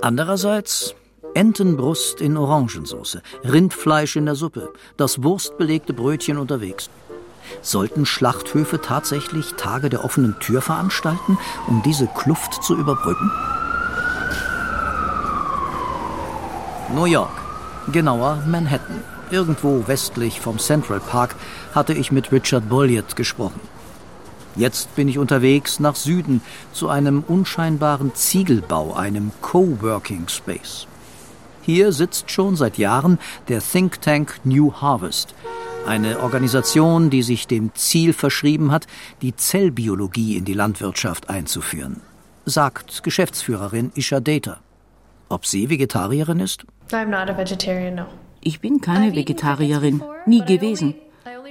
Andererseits 0.00 0.94
Entenbrust 1.34 2.20
in 2.20 2.36
Orangensauce, 2.36 3.18
Rindfleisch 3.44 4.16
in 4.16 4.26
der 4.26 4.34
Suppe, 4.34 4.72
das 4.96 5.22
wurstbelegte 5.22 5.92
Brötchen 5.92 6.38
unterwegs. 6.38 6.90
Sollten 7.62 8.06
Schlachthöfe 8.06 8.80
tatsächlich 8.80 9.54
Tage 9.54 9.88
der 9.88 10.04
offenen 10.04 10.38
Tür 10.40 10.60
veranstalten, 10.60 11.38
um 11.66 11.82
diese 11.82 12.06
Kluft 12.06 12.62
zu 12.62 12.76
überbrücken? 12.76 13.30
New 16.94 17.04
York, 17.04 17.30
genauer 17.92 18.42
Manhattan. 18.46 19.02
Irgendwo 19.30 19.86
westlich 19.86 20.40
vom 20.40 20.58
Central 20.58 21.00
Park 21.00 21.36
hatte 21.74 21.92
ich 21.92 22.10
mit 22.10 22.32
Richard 22.32 22.68
Bulliard 22.68 23.14
gesprochen. 23.14 23.60
Jetzt 24.56 24.96
bin 24.96 25.06
ich 25.06 25.18
unterwegs 25.18 25.78
nach 25.78 25.94
Süden 25.94 26.40
zu 26.72 26.88
einem 26.88 27.22
unscheinbaren 27.28 28.14
Ziegelbau, 28.14 28.94
einem 28.94 29.30
Coworking 29.42 30.26
Space. 30.28 30.86
Hier 31.68 31.92
sitzt 31.92 32.30
schon 32.30 32.56
seit 32.56 32.78
Jahren 32.78 33.18
der 33.48 33.60
Think 33.60 34.00
Tank 34.00 34.40
New 34.42 34.72
Harvest, 34.72 35.34
eine 35.86 36.20
Organisation, 36.20 37.10
die 37.10 37.22
sich 37.22 37.46
dem 37.46 37.74
Ziel 37.74 38.14
verschrieben 38.14 38.72
hat, 38.72 38.86
die 39.20 39.36
Zellbiologie 39.36 40.38
in 40.38 40.46
die 40.46 40.54
Landwirtschaft 40.54 41.28
einzuführen, 41.28 42.00
sagt 42.46 43.02
Geschäftsführerin 43.02 43.92
Isha 43.94 44.18
Data. 44.20 44.60
Ob 45.28 45.44
sie 45.44 45.68
Vegetarierin 45.68 46.40
ist? 46.40 46.64
Ich 48.40 48.60
bin 48.60 48.80
keine 48.80 49.14
Vegetarierin, 49.14 50.02
nie 50.24 50.46
gewesen. 50.46 50.94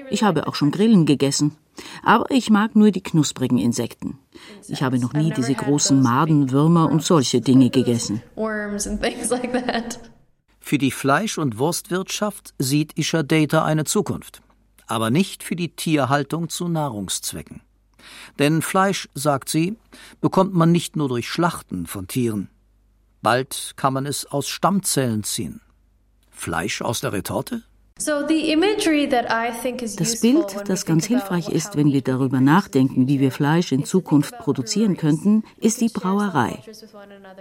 Ich 0.10 0.24
habe 0.24 0.48
auch 0.48 0.56
schon 0.56 0.72
Grillen 0.72 1.06
gegessen. 1.06 1.56
Aber 2.04 2.30
ich 2.32 2.50
mag 2.50 2.76
nur 2.76 2.92
die 2.92 3.02
knusprigen 3.02 3.58
Insekten. 3.58 4.20
Ich 4.68 4.84
habe 4.84 5.00
noch 5.00 5.14
nie 5.14 5.32
diese 5.32 5.54
großen 5.54 6.02
Maden, 6.02 6.52
Würmer 6.52 6.90
und 6.90 7.04
solche 7.04 7.42
Dinge 7.42 7.70
gegessen. 7.70 8.22
Für 10.60 10.78
die 10.78 10.92
Fleisch- 10.92 11.38
und 11.38 11.58
Wurstwirtschaft 11.58 12.54
sieht 12.60 12.94
Isha 12.98 13.24
Data 13.24 13.64
eine 13.64 13.86
Zukunft, 13.86 14.42
aber 14.86 15.10
nicht 15.10 15.44
für 15.44 15.56
die 15.56 15.76
Tierhaltung 15.76 16.50
zu 16.50 16.68
Nahrungszwecken. 16.68 17.62
Denn 18.40 18.62
Fleisch, 18.62 19.10
sagt 19.14 19.50
sie, 19.50 19.78
bekommt 20.22 20.54
man 20.54 20.72
nicht 20.72 20.96
nur 20.96 21.10
durch 21.10 21.30
Schlachten 21.30 21.88
von 21.88 22.08
Tieren. 22.08 22.50
Bald 23.22 23.74
kann 23.76 23.94
man 23.94 24.06
es 24.06 24.26
aus 24.26 24.48
Stammzellen 24.48 25.24
ziehen. 25.24 25.62
Fleisch 26.30 26.82
aus 26.82 27.02
der 27.02 27.14
Retorte? 27.14 27.64
Das 29.98 30.22
Bild, 30.22 30.46
das 30.68 30.86
ganz 30.86 31.06
hilfreich 31.06 31.50
ist, 31.50 31.76
wenn 31.76 31.92
wir 31.92 32.02
darüber 32.02 32.40
nachdenken, 32.42 33.08
wie 33.08 33.20
wir 33.20 33.32
Fleisch 33.32 33.72
in 33.72 33.86
Zukunft 33.86 34.38
produzieren 34.38 34.98
könnten, 34.98 35.44
ist 35.60 35.82
die 35.82 35.90
Brauerei. 35.90 36.60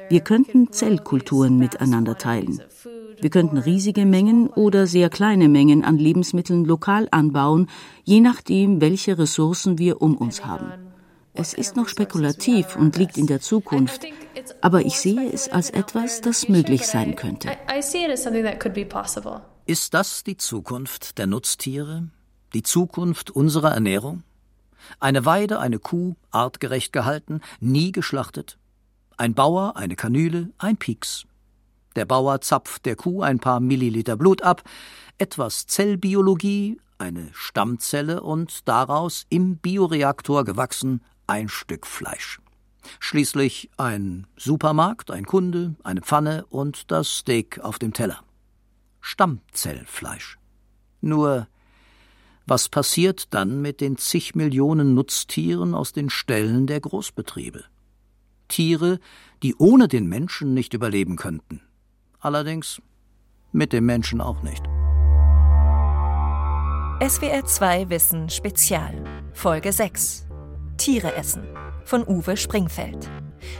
Wir 0.08 0.20
könnten 0.20 0.72
Zellkulturen 0.72 1.58
miteinander 1.58 2.16
teilen. 2.16 2.62
Wir 3.20 3.30
könnten 3.30 3.58
riesige 3.58 4.06
Mengen 4.06 4.48
oder 4.48 4.86
sehr 4.86 5.10
kleine 5.10 5.48
Mengen 5.48 5.84
an 5.84 5.98
Lebensmitteln 5.98 6.64
lokal 6.64 7.08
anbauen, 7.10 7.68
je 8.04 8.20
nachdem, 8.20 8.80
welche 8.80 9.18
Ressourcen 9.18 9.78
wir 9.78 10.00
um 10.00 10.16
uns 10.16 10.44
haben. 10.44 10.72
Es 11.34 11.52
ist 11.52 11.76
noch 11.76 11.88
spekulativ 11.88 12.76
und 12.76 12.96
liegt 12.96 13.18
in 13.18 13.26
der 13.26 13.40
Zukunft, 13.40 14.06
aber 14.62 14.86
ich 14.86 14.98
sehe 14.98 15.30
es 15.30 15.50
als 15.50 15.68
etwas, 15.68 16.22
das 16.22 16.48
möglich 16.48 16.86
sein 16.86 17.14
könnte. 17.14 17.50
Ist 19.68 19.94
das 19.94 20.22
die 20.22 20.36
Zukunft 20.36 21.18
der 21.18 21.26
Nutztiere? 21.26 22.08
Die 22.54 22.62
Zukunft 22.62 23.32
unserer 23.32 23.72
Ernährung? 23.72 24.22
Eine 25.00 25.24
Weide, 25.24 25.58
eine 25.58 25.80
Kuh, 25.80 26.14
artgerecht 26.30 26.92
gehalten, 26.92 27.40
nie 27.58 27.90
geschlachtet. 27.90 28.58
Ein 29.16 29.34
Bauer, 29.34 29.76
eine 29.76 29.96
Kanüle, 29.96 30.50
ein 30.58 30.76
Pieks. 30.76 31.24
Der 31.96 32.04
Bauer 32.04 32.40
zapft 32.42 32.86
der 32.86 32.94
Kuh 32.94 33.22
ein 33.22 33.40
paar 33.40 33.58
Milliliter 33.58 34.16
Blut 34.16 34.40
ab, 34.42 34.62
etwas 35.18 35.66
Zellbiologie, 35.66 36.78
eine 36.98 37.30
Stammzelle 37.32 38.22
und 38.22 38.68
daraus 38.68 39.26
im 39.30 39.56
Bioreaktor 39.56 40.44
gewachsen 40.44 41.02
ein 41.26 41.48
Stück 41.48 41.88
Fleisch. 41.88 42.40
Schließlich 43.00 43.70
ein 43.78 44.28
Supermarkt, 44.36 45.10
ein 45.10 45.26
Kunde, 45.26 45.74
eine 45.82 46.02
Pfanne 46.02 46.46
und 46.50 46.92
das 46.92 47.08
Steak 47.08 47.58
auf 47.58 47.80
dem 47.80 47.92
Teller. 47.92 48.20
Stammzellfleisch. 49.06 50.36
Nur, 51.00 51.46
was 52.44 52.68
passiert 52.68 53.32
dann 53.32 53.62
mit 53.62 53.80
den 53.80 53.98
zig 53.98 54.34
Millionen 54.34 54.94
Nutztieren 54.94 55.76
aus 55.76 55.92
den 55.92 56.10
Ställen 56.10 56.66
der 56.66 56.80
Großbetriebe? 56.80 57.62
Tiere, 58.48 58.98
die 59.44 59.54
ohne 59.54 59.86
den 59.86 60.08
Menschen 60.08 60.54
nicht 60.54 60.74
überleben 60.74 61.14
könnten. 61.14 61.60
Allerdings 62.18 62.82
mit 63.52 63.72
dem 63.72 63.86
Menschen 63.86 64.20
auch 64.20 64.42
nicht. 64.42 64.64
SWR 67.08 67.44
2 67.44 67.88
Wissen 67.88 68.28
Spezial 68.28 69.04
Folge 69.32 69.72
6 69.72 70.25
Tiere 70.76 71.14
essen 71.14 71.44
von 71.84 72.06
Uwe 72.06 72.36
Springfeld 72.36 73.10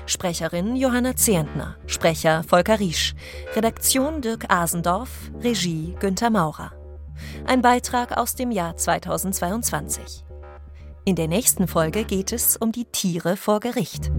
Sprecherin 0.07 0.77
Johanna 0.77 1.17
Zehentner, 1.17 1.77
Sprecher 1.87 2.43
Volker 2.45 2.79
Riesch, 2.81 3.15
Redaktion 3.55 4.21
Dirk 4.21 4.51
Asendorf, 4.53 5.31
Regie 5.41 5.95
Günther 6.01 6.31
Maurer. 6.31 6.73
Ein 7.47 7.63
Beitrag 7.63 8.17
aus 8.17 8.35
dem 8.35 8.51
Jahr 8.51 8.77
2022. 8.77 10.25
In 11.05 11.17
der 11.17 11.29
nächsten 11.29 11.69
Folge 11.69 12.05
geht 12.05 12.33
es 12.33 12.57
um 12.57 12.73
die 12.73 12.85
Tiere 12.85 13.37
vor 13.37 13.61
Gericht. 13.61 14.11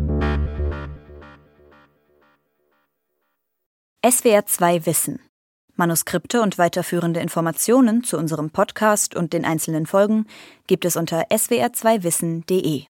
SWR 4.09 4.45
2 4.45 4.85
Wissen. 4.85 5.19
Manuskripte 5.75 6.41
und 6.41 6.57
weiterführende 6.57 7.19
Informationen 7.19 8.03
zu 8.03 8.17
unserem 8.17 8.49
Podcast 8.49 9.15
und 9.15 9.33
den 9.33 9.45
einzelnen 9.45 9.85
Folgen 9.85 10.25
gibt 10.65 10.85
es 10.85 10.95
unter 10.95 11.27
swr2wissen.de. 11.27 12.83